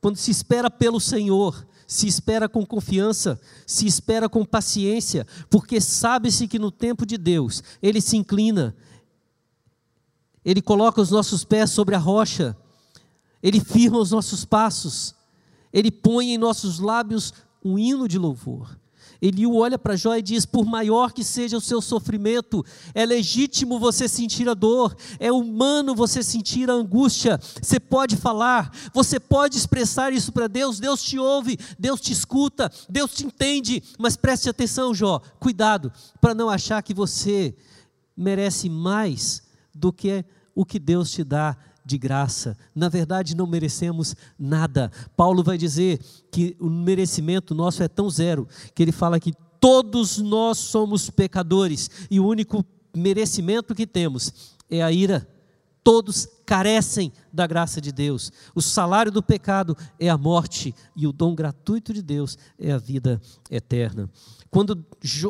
quando 0.00 0.16
se 0.16 0.30
espera 0.30 0.70
pelo 0.70 1.00
Senhor, 1.00 1.66
se 1.86 2.06
espera 2.06 2.48
com 2.48 2.66
confiança, 2.66 3.40
se 3.66 3.86
espera 3.86 4.28
com 4.28 4.44
paciência, 4.44 5.26
porque 5.48 5.80
sabe-se 5.80 6.48
que 6.48 6.58
no 6.58 6.70
tempo 6.70 7.06
de 7.06 7.16
Deus 7.16 7.62
Ele 7.82 8.00
se 8.00 8.16
inclina, 8.16 8.74
Ele 10.44 10.60
coloca 10.60 11.00
os 11.00 11.10
nossos 11.10 11.44
pés 11.44 11.70
sobre 11.70 11.94
a 11.94 11.98
rocha, 11.98 12.56
Ele 13.42 13.60
firma 13.60 13.98
os 13.98 14.10
nossos 14.10 14.44
passos, 14.44 15.14
Ele 15.72 15.90
põe 15.90 16.32
em 16.32 16.38
nossos 16.38 16.78
lábios 16.78 17.32
um 17.64 17.78
hino 17.78 18.08
de 18.08 18.18
louvor. 18.18 18.76
Eliú 19.20 19.56
olha 19.56 19.78
para 19.78 19.96
Jó 19.96 20.14
e 20.16 20.22
diz: 20.22 20.44
Por 20.44 20.64
maior 20.64 21.12
que 21.12 21.24
seja 21.24 21.56
o 21.56 21.60
seu 21.60 21.80
sofrimento, 21.80 22.64
é 22.94 23.04
legítimo 23.04 23.78
você 23.78 24.08
sentir 24.08 24.48
a 24.48 24.54
dor, 24.54 24.96
é 25.18 25.32
humano 25.32 25.94
você 25.94 26.22
sentir 26.22 26.70
a 26.70 26.74
angústia. 26.74 27.38
Você 27.60 27.80
pode 27.80 28.16
falar, 28.16 28.70
você 28.92 29.18
pode 29.18 29.56
expressar 29.56 30.12
isso 30.12 30.32
para 30.32 30.46
Deus. 30.46 30.78
Deus 30.78 31.02
te 31.02 31.18
ouve, 31.18 31.58
Deus 31.78 32.00
te 32.00 32.12
escuta, 32.12 32.70
Deus 32.88 33.12
te 33.12 33.26
entende. 33.26 33.82
Mas 33.98 34.16
preste 34.16 34.48
atenção, 34.48 34.94
Jó, 34.94 35.20
cuidado, 35.38 35.92
para 36.20 36.34
não 36.34 36.48
achar 36.48 36.82
que 36.82 36.94
você 36.94 37.54
merece 38.16 38.68
mais 38.68 39.42
do 39.74 39.92
que 39.92 40.24
o 40.54 40.64
que 40.64 40.78
Deus 40.78 41.10
te 41.10 41.22
dá 41.22 41.56
de 41.86 41.96
graça. 41.96 42.58
Na 42.74 42.88
verdade, 42.88 43.36
não 43.36 43.46
merecemos 43.46 44.16
nada. 44.36 44.90
Paulo 45.16 45.44
vai 45.44 45.56
dizer 45.56 46.00
que 46.32 46.56
o 46.58 46.68
merecimento 46.68 47.54
nosso 47.54 47.80
é 47.80 47.86
tão 47.86 48.10
zero 48.10 48.48
que 48.74 48.82
ele 48.82 48.90
fala 48.90 49.20
que 49.20 49.32
todos 49.60 50.18
nós 50.18 50.58
somos 50.58 51.08
pecadores 51.08 51.88
e 52.10 52.18
o 52.18 52.26
único 52.26 52.64
merecimento 52.94 53.72
que 53.72 53.86
temos 53.86 54.54
é 54.68 54.82
a 54.82 54.90
ira. 54.90 55.28
Todos 55.84 56.28
carecem 56.46 57.12
da 57.32 57.46
graça 57.46 57.80
de 57.80 57.90
Deus. 57.90 58.32
O 58.54 58.62
salário 58.62 59.10
do 59.10 59.22
pecado 59.22 59.76
é 59.98 60.08
a 60.08 60.16
morte 60.16 60.74
e 60.94 61.06
o 61.06 61.12
dom 61.12 61.34
gratuito 61.34 61.92
de 61.92 62.00
Deus 62.00 62.38
é 62.58 62.70
a 62.70 62.78
vida 62.78 63.20
eterna. 63.50 64.08
Quando 64.48 64.86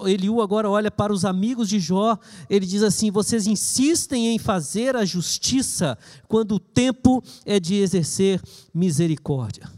Eliú 0.06 0.42
agora 0.42 0.68
olha 0.70 0.90
para 0.90 1.12
os 1.12 1.24
amigos 1.24 1.68
de 1.68 1.80
Jó, 1.80 2.18
ele 2.48 2.66
diz 2.66 2.82
assim: 2.82 3.10
Vocês 3.10 3.46
insistem 3.46 4.28
em 4.28 4.38
fazer 4.38 4.94
a 4.94 5.04
justiça 5.04 5.98
quando 6.28 6.56
o 6.56 6.60
tempo 6.60 7.24
é 7.44 7.58
de 7.58 7.76
exercer 7.76 8.40
misericórdia. 8.72 9.68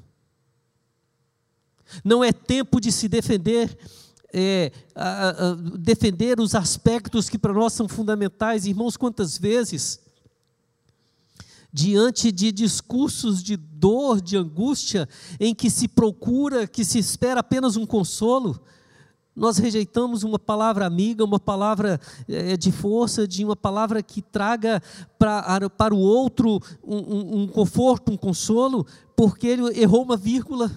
Não 2.04 2.22
é 2.22 2.32
tempo 2.32 2.80
de 2.80 2.92
se 2.92 3.08
defender 3.08 3.78
é, 4.32 4.70
a, 4.94 5.28
a, 5.28 5.54
defender 5.78 6.38
os 6.38 6.54
aspectos 6.54 7.28
que 7.28 7.38
para 7.38 7.52
nós 7.52 7.72
são 7.72 7.88
fundamentais. 7.88 8.66
Irmãos, 8.66 8.96
quantas 8.96 9.38
vezes, 9.38 10.00
diante 11.72 12.32
de 12.32 12.50
discursos 12.50 13.42
de 13.42 13.56
dor, 13.56 14.20
de 14.20 14.36
angústia, 14.36 15.08
em 15.38 15.54
que 15.54 15.70
se 15.70 15.86
procura, 15.88 16.66
que 16.66 16.84
se 16.84 16.98
espera 16.98 17.40
apenas 17.40 17.76
um 17.76 17.86
consolo, 17.86 18.60
nós 19.38 19.56
rejeitamos 19.56 20.24
uma 20.24 20.38
palavra 20.38 20.84
amiga, 20.84 21.24
uma 21.24 21.38
palavra 21.38 22.00
é, 22.28 22.56
de 22.56 22.72
força, 22.72 23.26
de 23.26 23.44
uma 23.44 23.54
palavra 23.54 24.02
que 24.02 24.20
traga 24.20 24.82
para, 25.16 25.70
para 25.70 25.94
o 25.94 25.98
outro 25.98 26.60
um, 26.82 26.96
um, 26.96 27.42
um 27.42 27.46
conforto, 27.46 28.10
um 28.10 28.16
consolo, 28.16 28.84
porque 29.14 29.46
ele 29.46 29.80
errou 29.80 30.02
uma 30.02 30.16
vírgula. 30.16 30.70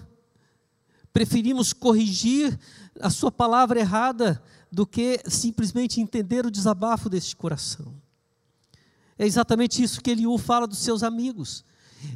Preferimos 1.12 1.74
corrigir 1.74 2.58
a 3.00 3.10
sua 3.10 3.32
palavra 3.32 3.80
errada 3.80 4.42
do 4.72 4.86
que 4.86 5.20
simplesmente 5.26 6.00
entender 6.00 6.46
o 6.46 6.52
desabafo 6.52 7.10
deste 7.10 7.36
coração. 7.36 8.01
É 9.22 9.26
exatamente 9.28 9.84
isso 9.84 10.02
que 10.02 10.10
Eliú 10.10 10.36
fala 10.40 10.66
dos 10.66 10.80
seus 10.80 11.04
amigos. 11.04 11.64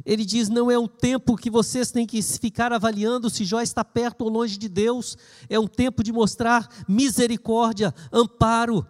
Ele 0.04 0.24
diz: 0.24 0.48
não 0.48 0.68
é 0.68 0.76
um 0.76 0.88
tempo 0.88 1.36
que 1.36 1.48
vocês 1.48 1.92
têm 1.92 2.04
que 2.04 2.20
ficar 2.20 2.72
avaliando 2.72 3.30
se 3.30 3.44
Jó 3.44 3.60
está 3.60 3.84
perto 3.84 4.22
ou 4.22 4.28
longe 4.28 4.58
de 4.58 4.68
Deus, 4.68 5.16
é 5.48 5.56
um 5.56 5.68
tempo 5.68 6.02
de 6.02 6.12
mostrar 6.12 6.68
misericórdia, 6.88 7.94
amparo. 8.12 8.84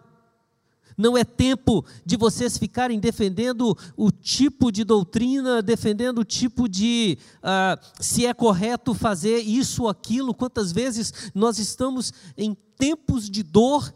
Não 0.96 1.14
é 1.14 1.24
tempo 1.24 1.84
de 2.06 2.16
vocês 2.16 2.56
ficarem 2.56 2.98
defendendo 2.98 3.76
o 3.94 4.10
tipo 4.10 4.72
de 4.72 4.82
doutrina, 4.82 5.60
defendendo 5.60 6.20
o 6.20 6.24
tipo 6.24 6.66
de 6.70 7.18
uh, 7.42 8.02
se 8.02 8.24
é 8.24 8.32
correto 8.32 8.94
fazer 8.94 9.40
isso 9.40 9.82
ou 9.82 9.90
aquilo. 9.90 10.32
Quantas 10.32 10.72
vezes 10.72 11.12
nós 11.34 11.58
estamos 11.58 12.14
em 12.34 12.56
tempos 12.78 13.28
de 13.28 13.42
dor 13.42 13.92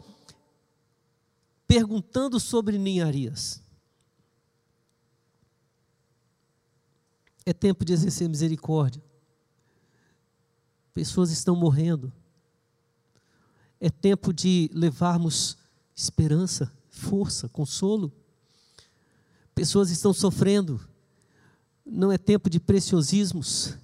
perguntando 1.67 2.39
sobre 2.39 2.77
ninharias. 2.77 3.60
É 7.51 7.53
tempo 7.53 7.83
de 7.83 7.91
exercer 7.91 8.29
misericórdia. 8.29 9.03
Pessoas 10.93 11.31
estão 11.31 11.53
morrendo. 11.53 12.09
É 13.77 13.89
tempo 13.89 14.31
de 14.31 14.71
levarmos 14.73 15.57
esperança, 15.93 16.71
força, 16.89 17.49
consolo. 17.49 18.09
Pessoas 19.53 19.91
estão 19.91 20.13
sofrendo. 20.13 20.79
Não 21.85 22.09
é 22.09 22.17
tempo 22.17 22.49
de 22.49 22.57
preciosismos. 22.57 23.77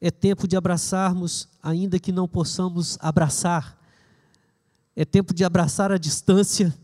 É 0.00 0.10
tempo 0.10 0.48
de 0.48 0.56
abraçarmos, 0.56 1.46
ainda 1.62 1.98
que 1.98 2.12
não 2.12 2.26
possamos 2.26 2.96
abraçar. 3.02 3.78
É 4.96 5.04
tempo 5.04 5.34
de 5.34 5.44
abraçar 5.44 5.92
a 5.92 5.98
distância 5.98 6.74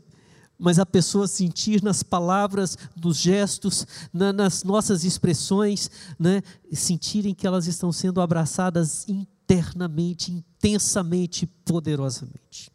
mas 0.59 0.79
a 0.79 0.87
pessoa 0.87 1.29
sentir 1.29 1.83
nas 1.83 2.03
palavras, 2.03 2.77
dos 2.97 3.17
gestos, 3.17 3.87
na, 4.13 4.33
nas 4.33 4.65
nossas 4.65 5.05
expressões, 5.05 5.91
né, 6.19 6.43
sentirem 6.73 7.35
que 7.35 7.47
elas 7.47 7.67
estão 7.67 7.93
sendo 7.93 8.21
abraçadas 8.21 9.07
internamente, 9.09 10.33
intensamente, 10.33 11.47
poderosamente. 11.47 12.71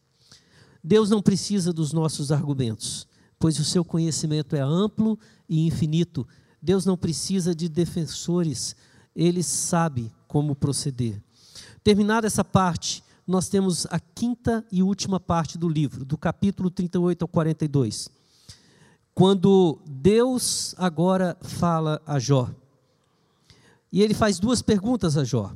Deus 0.83 1.09
não 1.09 1.21
precisa 1.21 1.71
dos 1.73 1.93
nossos 1.93 2.31
argumentos, 2.31 3.07
pois 3.37 3.59
o 3.59 3.63
seu 3.63 3.83
conhecimento 3.83 4.55
é 4.55 4.61
amplo 4.61 5.17
e 5.47 5.65
infinito. 5.65 6.27
Deus 6.61 6.85
não 6.85 6.97
precisa 6.97 7.53
de 7.53 7.67
defensores, 7.67 8.75
ele 9.15 9.43
sabe 9.43 10.11
como 10.27 10.55
proceder. 10.55 11.21
Terminada 11.83 12.27
essa 12.27 12.43
parte, 12.43 13.03
nós 13.31 13.47
temos 13.47 13.87
a 13.89 13.99
quinta 13.99 14.63
e 14.69 14.83
última 14.83 15.19
parte 15.19 15.57
do 15.57 15.69
livro, 15.69 16.03
do 16.03 16.17
capítulo 16.17 16.69
38 16.69 17.21
ao 17.21 17.27
42. 17.27 18.09
Quando 19.15 19.79
Deus 19.85 20.75
agora 20.77 21.37
fala 21.41 22.01
a 22.05 22.19
Jó. 22.19 22.49
E 23.91 24.01
ele 24.01 24.13
faz 24.13 24.37
duas 24.37 24.61
perguntas 24.61 25.17
a 25.17 25.23
Jó. 25.23 25.53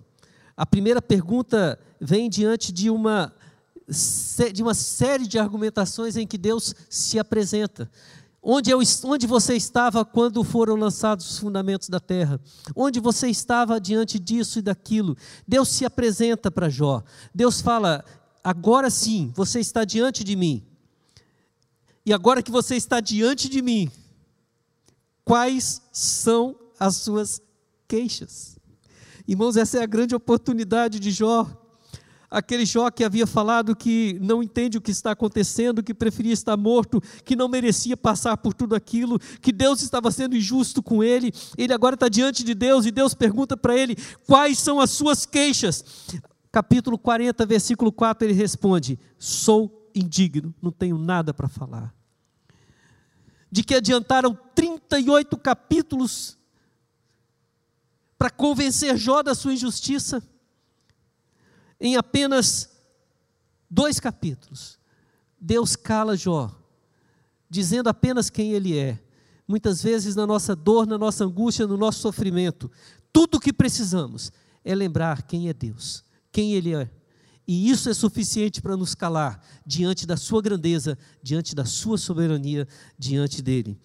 A 0.55 0.65
primeira 0.65 1.01
pergunta 1.01 1.77
vem 1.99 2.29
diante 2.29 2.71
de 2.71 2.89
uma, 2.89 3.33
de 4.53 4.63
uma 4.63 4.73
série 4.73 5.27
de 5.27 5.37
argumentações 5.37 6.15
em 6.15 6.25
que 6.25 6.37
Deus 6.37 6.73
se 6.89 7.19
apresenta. 7.19 7.91
Onde, 8.47 8.69
eu, 8.69 8.79
onde 9.05 9.25
você 9.25 9.55
estava 9.55 10.05
quando 10.05 10.43
foram 10.43 10.75
lançados 10.75 11.27
os 11.27 11.39
fundamentos 11.39 11.89
da 11.89 11.99
terra? 11.99 12.39
Onde 12.75 12.99
você 12.99 13.27
estava 13.27 13.81
diante 13.81 14.19
disso 14.19 14.59
e 14.59 14.61
daquilo? 14.61 15.17
Deus 15.47 15.67
se 15.69 15.83
apresenta 15.83 16.51
para 16.51 16.69
Jó. 16.69 17.03
Deus 17.33 17.59
fala: 17.59 18.05
agora 18.43 18.91
sim, 18.91 19.31
você 19.33 19.59
está 19.59 19.83
diante 19.83 20.23
de 20.23 20.35
mim. 20.35 20.63
E 22.05 22.13
agora 22.13 22.43
que 22.43 22.51
você 22.51 22.75
está 22.75 22.99
diante 22.99 23.49
de 23.49 23.63
mim, 23.63 23.89
quais 25.23 25.81
são 25.91 26.55
as 26.79 26.97
suas 26.97 27.41
queixas? 27.87 28.59
Irmãos, 29.27 29.57
essa 29.57 29.79
é 29.79 29.81
a 29.81 29.87
grande 29.87 30.13
oportunidade 30.13 30.99
de 30.99 31.09
Jó 31.09 31.47
aquele 32.35 32.65
Jó 32.65 32.91
que 32.91 33.03
havia 33.03 33.25
falado 33.25 33.75
que 33.75 34.19
não 34.21 34.43
entende 34.43 34.77
o 34.77 34.81
que 34.81 34.91
está 34.91 35.11
acontecendo, 35.11 35.81
que 35.81 35.93
preferia 35.93 36.33
estar 36.33 36.57
morto, 36.57 37.01
que 37.23 37.33
não 37.33 37.47
merecia 37.47 37.95
passar 37.95 38.35
por 38.35 38.53
tudo 38.53 38.75
aquilo, 38.75 39.17
que 39.41 39.53
Deus 39.53 39.81
estava 39.81 40.11
sendo 40.11 40.35
injusto 40.35 40.83
com 40.83 41.01
ele. 41.01 41.31
Ele 41.57 41.71
agora 41.71 41.93
está 41.93 42.09
diante 42.09 42.43
de 42.43 42.53
Deus 42.53 42.85
e 42.85 42.91
Deus 42.91 43.13
pergunta 43.13 43.55
para 43.55 43.77
ele: 43.77 43.95
quais 44.27 44.59
são 44.59 44.81
as 44.81 44.91
suas 44.91 45.25
queixas? 45.25 46.11
Capítulo 46.51 46.97
40, 46.97 47.45
versículo 47.45 47.89
4, 47.89 48.27
ele 48.27 48.33
responde: 48.33 48.99
Sou 49.17 49.89
indigno, 49.95 50.53
não 50.61 50.71
tenho 50.71 50.97
nada 50.97 51.33
para 51.33 51.47
falar. 51.47 51.95
De 53.49 53.63
que 53.63 53.75
adiantaram 53.75 54.37
38 54.53 55.37
capítulos 55.37 56.37
para 58.17 58.29
convencer 58.29 58.97
Jó 58.97 59.23
da 59.23 59.33
sua 59.33 59.53
injustiça? 59.53 60.21
Em 61.79 61.95
apenas 61.95 62.69
dois 63.69 63.99
capítulos, 63.99 64.79
Deus 65.39 65.75
cala 65.75 66.15
Jó, 66.15 66.51
dizendo 67.49 67.87
apenas 67.87 68.29
quem 68.29 68.53
ele 68.53 68.77
é. 68.77 69.01
Muitas 69.47 69.83
vezes, 69.83 70.15
na 70.15 70.25
nossa 70.25 70.55
dor, 70.55 70.87
na 70.87 70.97
nossa 70.97 71.23
angústia, 71.23 71.67
no 71.67 71.77
nosso 71.77 71.99
sofrimento, 71.99 72.71
tudo 73.13 73.35
o 73.35 73.39
que 73.39 73.53
precisamos 73.53 74.31
é 74.63 74.73
lembrar 74.73 75.21
quem 75.21 75.47
é 75.47 75.53
Deus, 75.53 76.03
quem 76.31 76.53
Ele 76.53 76.75
é. 76.75 76.89
E 77.47 77.69
isso 77.69 77.87
é 77.87 77.93
suficiente 77.93 78.59
para 78.59 78.75
nos 78.75 78.95
calar 78.95 79.39
diante 79.63 80.07
da 80.07 80.17
Sua 80.17 80.41
grandeza, 80.41 80.97
diante 81.21 81.53
da 81.53 81.63
Sua 81.63 81.97
soberania, 81.97 82.67
diante 82.97 83.41
dele. 83.41 83.79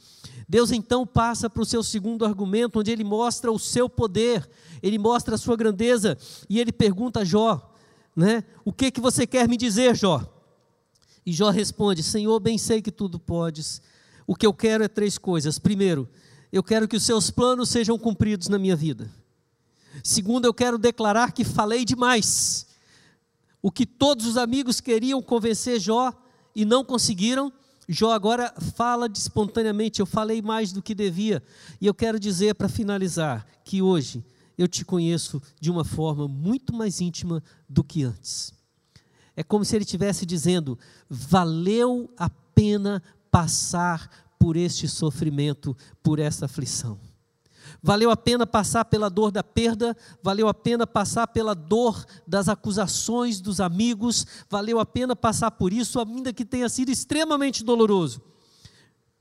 Deus 0.49 0.72
então 0.72 1.07
passa 1.07 1.49
para 1.49 1.62
o 1.62 1.66
seu 1.66 1.82
segundo 1.82 2.24
argumento, 2.24 2.80
onde 2.80 2.91
ele 2.91 3.05
mostra 3.05 3.53
o 3.53 3.59
seu 3.59 3.88
poder, 3.88 4.49
ele 4.82 4.99
mostra 4.99 5.36
a 5.36 5.38
sua 5.38 5.57
grandeza, 5.57 6.18
e 6.49 6.59
ele 6.59 6.72
pergunta 6.72 7.20
a 7.20 7.24
Jó: 7.24 7.70
né, 8.14 8.44
O 8.64 8.72
que, 8.72 8.90
que 8.90 9.00
você 9.00 9.26
quer 9.26 9.48
me 9.48 9.56
dizer, 9.56 9.94
Jó? 9.96 10.22
E 11.24 11.32
Jó 11.32 11.50
responde: 11.50 12.02
Senhor, 12.02 12.38
bem 12.40 12.58
sei 12.58 12.82
que 12.82 12.90
tudo 12.90 13.18
podes. 13.18 13.80
O 14.26 14.34
que 14.34 14.46
eu 14.46 14.52
quero 14.52 14.84
é 14.84 14.88
três 14.88 15.18
coisas. 15.18 15.58
Primeiro, 15.58 16.08
eu 16.52 16.62
quero 16.62 16.88
que 16.88 16.96
os 16.96 17.04
seus 17.04 17.30
planos 17.30 17.68
sejam 17.68 17.98
cumpridos 17.98 18.48
na 18.48 18.58
minha 18.58 18.76
vida. 18.76 19.11
Segundo, 20.02 20.44
eu 20.44 20.54
quero 20.54 20.78
declarar 20.78 21.32
que 21.32 21.44
falei 21.44 21.84
demais. 21.84 22.66
O 23.62 23.70
que 23.70 23.84
todos 23.84 24.26
os 24.26 24.36
amigos 24.36 24.80
queriam 24.80 25.20
convencer 25.20 25.78
Jó 25.78 26.12
e 26.54 26.64
não 26.64 26.84
conseguiram, 26.84 27.52
Jó 27.88 28.12
agora 28.12 28.54
fala 28.76 29.08
espontaneamente: 29.12 30.00
Eu 30.00 30.06
falei 30.06 30.40
mais 30.40 30.72
do 30.72 30.82
que 30.82 30.94
devia. 30.94 31.42
E 31.80 31.86
eu 31.86 31.94
quero 31.94 32.18
dizer, 32.18 32.54
para 32.54 32.68
finalizar, 32.68 33.46
que 33.64 33.82
hoje 33.82 34.24
eu 34.61 34.68
te 34.68 34.84
conheço 34.84 35.40
de 35.58 35.70
uma 35.70 35.84
forma 35.84 36.28
muito 36.28 36.74
mais 36.74 37.00
íntima 37.00 37.42
do 37.66 37.82
que 37.82 38.04
antes. 38.04 38.52
É 39.34 39.42
como 39.42 39.64
se 39.64 39.74
ele 39.74 39.84
estivesse 39.84 40.26
dizendo: 40.26 40.78
valeu 41.08 42.12
a 42.14 42.28
pena 42.28 43.02
passar 43.30 44.34
por 44.38 44.56
este 44.56 44.86
sofrimento, 44.86 45.74
por 46.02 46.18
essa 46.18 46.44
aflição. 46.44 47.00
Valeu 47.82 48.11
a 48.11 48.16
pena 48.16 48.46
passar 48.46 48.84
pela 48.84 49.08
dor 49.08 49.30
da 49.30 49.42
perda, 49.42 49.96
valeu 50.22 50.46
a 50.46 50.52
pena 50.52 50.86
passar 50.86 51.26
pela 51.28 51.54
dor 51.54 52.04
das 52.26 52.46
acusações 52.46 53.40
dos 53.40 53.61
amigos, 53.61 54.26
valeu 54.50 54.78
a 54.78 54.84
pena 54.84 55.16
passar 55.16 55.52
por 55.52 55.72
isso, 55.72 55.98
ainda 55.98 56.34
que 56.34 56.44
tenha 56.44 56.68
sido 56.68 56.90
extremamente 56.90 57.64
doloroso. 57.64 58.20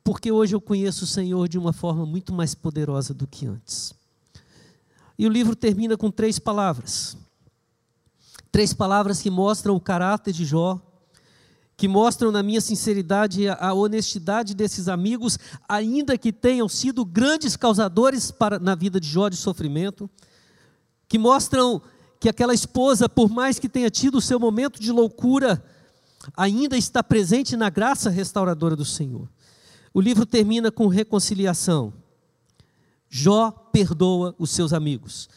Porque 0.04 0.34
hoje 0.34 0.54
eu 0.54 0.60
conheço 0.60 1.06
o 1.06 1.08
Senhor 1.08 1.48
de 1.48 1.58
uma 1.58 1.72
forma 1.72 2.06
muito 2.06 2.34
mais 2.34 2.54
poderosa 2.54 3.14
do 3.14 3.26
que 3.26 3.46
antes. 3.46 3.98
E 5.20 5.28
o 5.28 5.30
livro 5.30 5.54
termina 5.54 5.98
com 5.98 6.10
três 6.10 6.40
palavras. 6.40 7.18
Três 8.50 8.74
palavras 8.74 9.22
que 9.22 9.30
mostram 9.30 9.76
o 9.76 9.80
caráter 9.80 10.34
de 10.34 10.46
Jó, 10.46 10.82
que 11.76 11.90
mostram 11.90 12.32
na 12.32 12.42
minha 12.42 12.62
sinceridade 12.62 13.50
a 13.50 13.74
honestidade 13.74 14.56
desses 14.56 14.88
amigos, 14.88 15.38
ainda 15.68 16.18
que 16.18 16.32
tenham 16.32 16.70
sido 16.70 17.04
grandes 17.04 17.58
causadores 17.58 18.32
para, 18.32 18.60
na 18.60 18.76
vida 18.76 18.98
de 18.98 19.10
Jó 19.10 19.28
de 19.28 19.36
sofrimento, 19.36 20.10
que 21.10 21.18
mostram 21.20 21.82
que 22.18 22.30
aquela 22.30 22.54
esposa, 22.54 23.10
por 23.10 23.30
mais 23.30 23.60
que 23.60 23.68
tenha 23.68 23.90
tido 23.90 24.20
o 24.20 24.22
seu 24.22 24.40
momento 24.40 24.80
de 24.80 24.90
loucura, 24.90 25.62
ainda 26.36 26.78
está 26.78 27.04
presente 27.04 27.58
na 27.58 27.70
graça 27.70 28.10
restauradora 28.10 28.76
do 28.76 28.86
Senhor. 28.86 29.28
O 29.94 30.00
livro 30.00 30.26
termina 30.26 30.72
com 30.72 30.88
reconciliação. 30.88 31.94
Jó 33.10 33.52
perdoa 33.52 34.36
os 34.38 34.52
seus 34.52 34.74
amigos. 34.74 35.30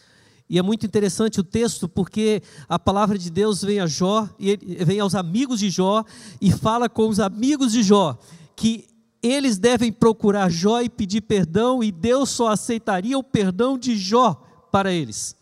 E 0.49 0.59
é 0.59 0.61
muito 0.61 0.85
interessante 0.85 1.39
o 1.39 1.43
texto 1.43 1.89
porque 1.89 2.43
a 2.69 2.77
palavra 2.77 3.17
de 3.17 3.31
Deus 3.31 3.63
vem 3.63 3.79
a 3.79 3.87
Jó 3.87 4.29
e 4.37 4.55
vem 4.85 4.99
aos 4.99 5.15
amigos 5.15 5.59
de 5.59 5.69
Jó 5.69 6.03
e 6.39 6.51
fala 6.51 6.87
com 6.87 7.07
os 7.09 7.19
amigos 7.19 7.71
de 7.71 7.81
Jó 7.81 8.17
que 8.55 8.85
eles 9.21 9.57
devem 9.57 9.91
procurar 9.91 10.51
Jó 10.51 10.81
e 10.81 10.89
pedir 10.89 11.21
perdão 11.21 11.83
e 11.83 11.91
Deus 11.91 12.29
só 12.29 12.49
aceitaria 12.49 13.17
o 13.17 13.23
perdão 13.23 13.77
de 13.77 13.97
Jó 13.97 14.33
para 14.71 14.91
eles. 14.91 15.35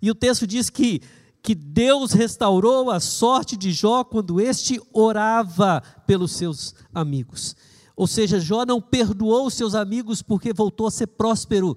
E 0.00 0.10
o 0.10 0.14
texto 0.14 0.46
diz 0.46 0.70
que 0.70 1.00
que 1.44 1.54
Deus 1.54 2.12
restaurou 2.12 2.90
a 2.90 2.98
sorte 2.98 3.54
de 3.54 3.70
Jó 3.70 4.02
quando 4.02 4.40
este 4.40 4.80
orava 4.94 5.82
pelos 6.06 6.32
seus 6.32 6.74
amigos. 6.94 7.54
Ou 7.96 8.06
seja, 8.06 8.40
Jó 8.40 8.64
não 8.64 8.80
perdoou 8.80 9.48
seus 9.50 9.74
amigos 9.74 10.20
porque 10.20 10.52
voltou 10.52 10.86
a 10.86 10.90
ser 10.90 11.06
próspero, 11.06 11.76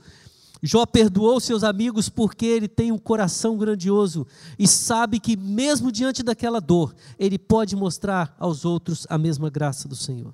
Jó 0.62 0.86
perdoou 0.86 1.40
seus 1.40 1.64
amigos 1.64 2.10
porque 2.10 2.46
ele 2.46 2.68
tem 2.68 2.92
um 2.92 2.98
coração 2.98 3.58
grandioso 3.58 4.26
e 4.58 4.68
sabe 4.68 5.20
que, 5.20 5.38
mesmo 5.38 5.92
diante 5.92 6.24
daquela 6.24 6.60
dor, 6.60 6.96
ele 7.20 7.38
pode 7.38 7.76
mostrar 7.76 8.36
aos 8.40 8.66
outros 8.66 9.06
a 9.10 9.18
mesma 9.18 9.50
graça 9.50 9.88
do 9.88 9.96
Senhor. 9.96 10.34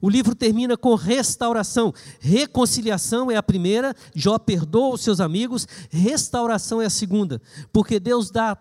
O 0.00 0.08
livro 0.08 0.34
termina 0.34 0.76
com 0.76 0.94
restauração. 0.94 1.92
Reconciliação 2.20 3.30
é 3.30 3.36
a 3.36 3.42
primeira, 3.42 3.94
Jó 4.14 4.38
perdoa 4.38 4.94
os 4.94 5.00
seus 5.00 5.20
amigos, 5.20 5.66
restauração 5.90 6.80
é 6.80 6.86
a 6.86 6.90
segunda, 6.90 7.42
porque 7.72 7.98
Deus 7.98 8.30
dá 8.30 8.56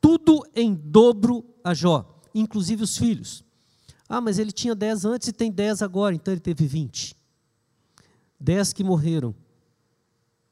tudo 0.00 0.46
em 0.54 0.74
dobro 0.74 1.44
a 1.64 1.72
Jó, 1.72 2.20
inclusive 2.34 2.82
os 2.82 2.98
filhos. 2.98 3.42
Ah, 4.12 4.20
mas 4.20 4.40
ele 4.40 4.50
tinha 4.50 4.74
dez 4.74 5.04
antes 5.04 5.28
e 5.28 5.32
tem 5.32 5.52
dez 5.52 5.80
agora, 5.82 6.12
então 6.12 6.34
ele 6.34 6.40
teve 6.40 6.66
vinte. 6.66 7.14
Dez 8.40 8.72
que 8.72 8.82
morreram, 8.82 9.32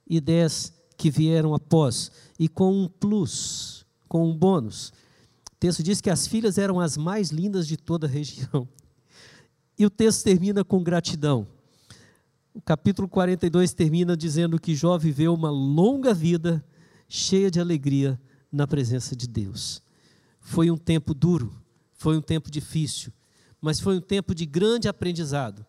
e 0.07 0.21
dez 0.21 0.73
que 0.97 1.11
vieram 1.11 1.53
após, 1.53 2.13
e 2.39 2.49
com 2.49 2.73
um 2.73 2.87
plus, 2.87 3.85
com 4.09 4.31
um 4.31 4.37
bônus. 4.37 4.91
O 5.53 5.57
texto 5.59 5.83
diz 5.83 6.01
que 6.01 6.09
as 6.09 6.25
filhas 6.25 6.57
eram 6.57 6.79
as 6.79 6.97
mais 6.97 7.31
lindas 7.31 7.67
de 7.67 7.77
toda 7.77 8.07
a 8.07 8.09
região. 8.09 8.69
E 9.77 9.85
o 9.85 9.91
texto 9.91 10.23
termina 10.23 10.63
com 10.63 10.81
gratidão. 10.81 11.45
O 12.55 12.61
capítulo 12.61 13.09
42 13.09 13.75
termina 13.75 14.17
dizendo 14.17 14.61
que 14.61 14.75
Jó 14.75 14.97
viveu 14.97 15.35
uma 15.35 15.51
longa 15.51 16.15
vida 16.15 16.65
cheia 17.09 17.51
de 17.51 17.59
alegria 17.59 18.21
na 18.53 18.69
presença 18.69 19.17
de 19.17 19.27
Deus. 19.27 19.83
Foi 20.41 20.71
um 20.71 20.77
tempo 20.77 21.13
duro, 21.13 21.61
foi 21.95 22.17
um 22.17 22.23
tempo 22.23 22.51
difícil, 22.51 23.13
mas 23.61 23.81
foi 23.81 23.97
um 23.97 24.01
tempo 24.01 24.35
de 24.35 24.47
grande 24.47 24.89
aprendizado. 24.89 25.65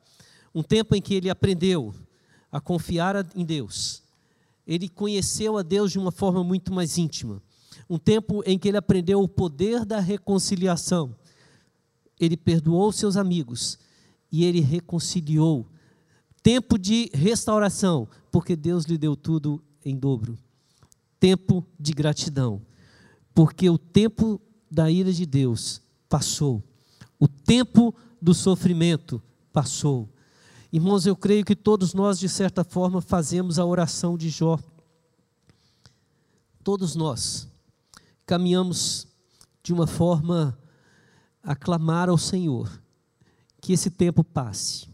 Um 0.53 0.63
tempo 0.63 0.95
em 0.95 1.01
que 1.01 1.13
ele 1.13 1.29
aprendeu 1.29 1.93
a 2.51 2.59
confiar 2.59 3.15
em 3.35 3.45
Deus, 3.45 4.03
ele 4.65 4.87
conheceu 4.87 5.57
a 5.57 5.61
Deus 5.61 5.91
de 5.91 5.99
uma 5.99 6.11
forma 6.11 6.43
muito 6.43 6.73
mais 6.73 6.97
íntima. 6.97 7.41
Um 7.89 7.97
tempo 7.97 8.43
em 8.45 8.57
que 8.57 8.67
ele 8.67 8.77
aprendeu 8.77 9.21
o 9.21 9.27
poder 9.27 9.83
da 9.83 9.99
reconciliação. 9.99 11.15
Ele 12.19 12.37
perdoou 12.37 12.91
seus 12.91 13.17
amigos 13.17 13.79
e 14.31 14.45
ele 14.45 14.59
reconciliou. 14.59 15.65
Tempo 16.43 16.77
de 16.77 17.09
restauração, 17.13 18.07
porque 18.31 18.55
Deus 18.55 18.85
lhe 18.85 18.97
deu 18.97 19.15
tudo 19.15 19.61
em 19.83 19.95
dobro. 19.95 20.37
Tempo 21.19 21.65
de 21.79 21.91
gratidão, 21.91 22.61
porque 23.33 23.69
o 23.69 23.77
tempo 23.77 24.39
da 24.71 24.89
ira 24.89 25.11
de 25.11 25.25
Deus 25.25 25.81
passou. 26.07 26.63
O 27.19 27.27
tempo 27.27 27.93
do 28.21 28.33
sofrimento 28.33 29.21
passou. 29.51 30.07
Irmãos, 30.71 31.05
eu 31.05 31.15
creio 31.15 31.43
que 31.43 31.55
todos 31.55 31.93
nós, 31.93 32.19
de 32.19 32.29
certa 32.29 32.63
forma, 32.63 33.01
fazemos 33.01 33.57
a 33.59 33.65
oração 33.65 34.17
de 34.17 34.29
Jó. 34.29 34.59
Todos 36.63 36.95
nós 36.95 37.47
caminhamos 38.25 39.07
de 39.63 39.73
uma 39.73 39.87
forma 39.87 40.57
a 41.41 41.55
clamar 41.55 42.09
ao 42.09 42.17
Senhor 42.17 42.81
que 43.59 43.73
esse 43.73 43.89
tempo 43.89 44.23
passe. 44.23 44.87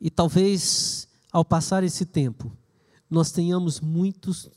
E 0.00 0.10
talvez, 0.10 1.06
ao 1.30 1.44
passar 1.44 1.84
esse 1.84 2.06
tempo, 2.06 2.50
nós 3.08 3.30
tenhamos 3.30 3.80
muitos 3.80 4.48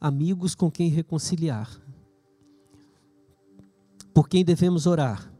amigos 0.00 0.54
com 0.54 0.70
quem 0.70 0.88
reconciliar, 0.88 1.70
por 4.12 4.28
quem 4.28 4.44
devemos 4.44 4.86
orar. 4.86 5.33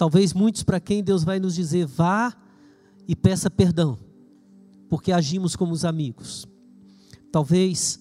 Talvez 0.00 0.32
muitos 0.32 0.62
para 0.62 0.80
quem 0.80 1.04
Deus 1.04 1.22
vai 1.24 1.38
nos 1.38 1.54
dizer: 1.54 1.84
vá 1.84 2.34
e 3.06 3.14
peça 3.14 3.50
perdão, 3.50 3.98
porque 4.88 5.12
agimos 5.12 5.54
como 5.54 5.74
os 5.74 5.84
amigos. 5.84 6.48
Talvez, 7.30 8.00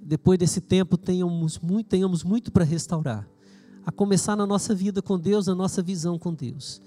depois 0.00 0.38
desse 0.38 0.58
tempo, 0.58 0.96
tenhamos 0.96 1.58
muito, 1.58 1.88
tenhamos 1.88 2.24
muito 2.24 2.50
para 2.50 2.64
restaurar, 2.64 3.28
a 3.84 3.92
começar 3.92 4.36
na 4.36 4.46
nossa 4.46 4.74
vida 4.74 5.02
com 5.02 5.18
Deus, 5.18 5.48
na 5.48 5.54
nossa 5.54 5.82
visão 5.82 6.18
com 6.18 6.32
Deus. 6.32 6.80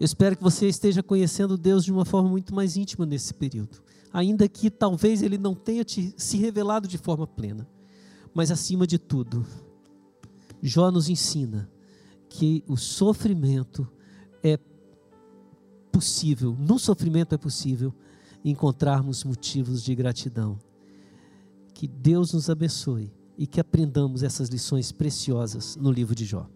Eu 0.00 0.04
espero 0.04 0.36
que 0.36 0.42
você 0.42 0.66
esteja 0.66 1.00
conhecendo 1.00 1.56
Deus 1.56 1.84
de 1.84 1.92
uma 1.92 2.04
forma 2.04 2.28
muito 2.28 2.52
mais 2.52 2.76
íntima 2.76 3.06
nesse 3.06 3.32
período, 3.32 3.80
ainda 4.12 4.48
que 4.48 4.68
talvez 4.68 5.22
Ele 5.22 5.38
não 5.38 5.54
tenha 5.54 5.84
te, 5.84 6.12
se 6.16 6.38
revelado 6.38 6.88
de 6.88 6.98
forma 6.98 7.24
plena. 7.24 7.68
Mas 8.34 8.50
acima 8.50 8.84
de 8.84 8.98
tudo, 8.98 9.46
Jó 10.60 10.90
nos 10.90 11.08
ensina 11.08 11.72
que 12.36 12.64
o 12.66 12.76
sofrimento 12.76 13.86
é 14.42 14.58
possível, 15.92 16.56
no 16.58 16.80
sofrimento 16.80 17.32
é 17.32 17.38
possível, 17.38 17.94
encontrarmos 18.44 19.22
motivos 19.22 19.84
de 19.84 19.94
gratidão. 19.94 20.58
Que 21.72 21.86
Deus 21.86 22.32
nos 22.32 22.50
abençoe 22.50 23.12
e 23.38 23.46
que 23.46 23.60
aprendamos 23.60 24.24
essas 24.24 24.48
lições 24.48 24.90
preciosas 24.90 25.76
no 25.76 25.92
livro 25.92 26.12
de 26.12 26.24
Jó. 26.24 26.50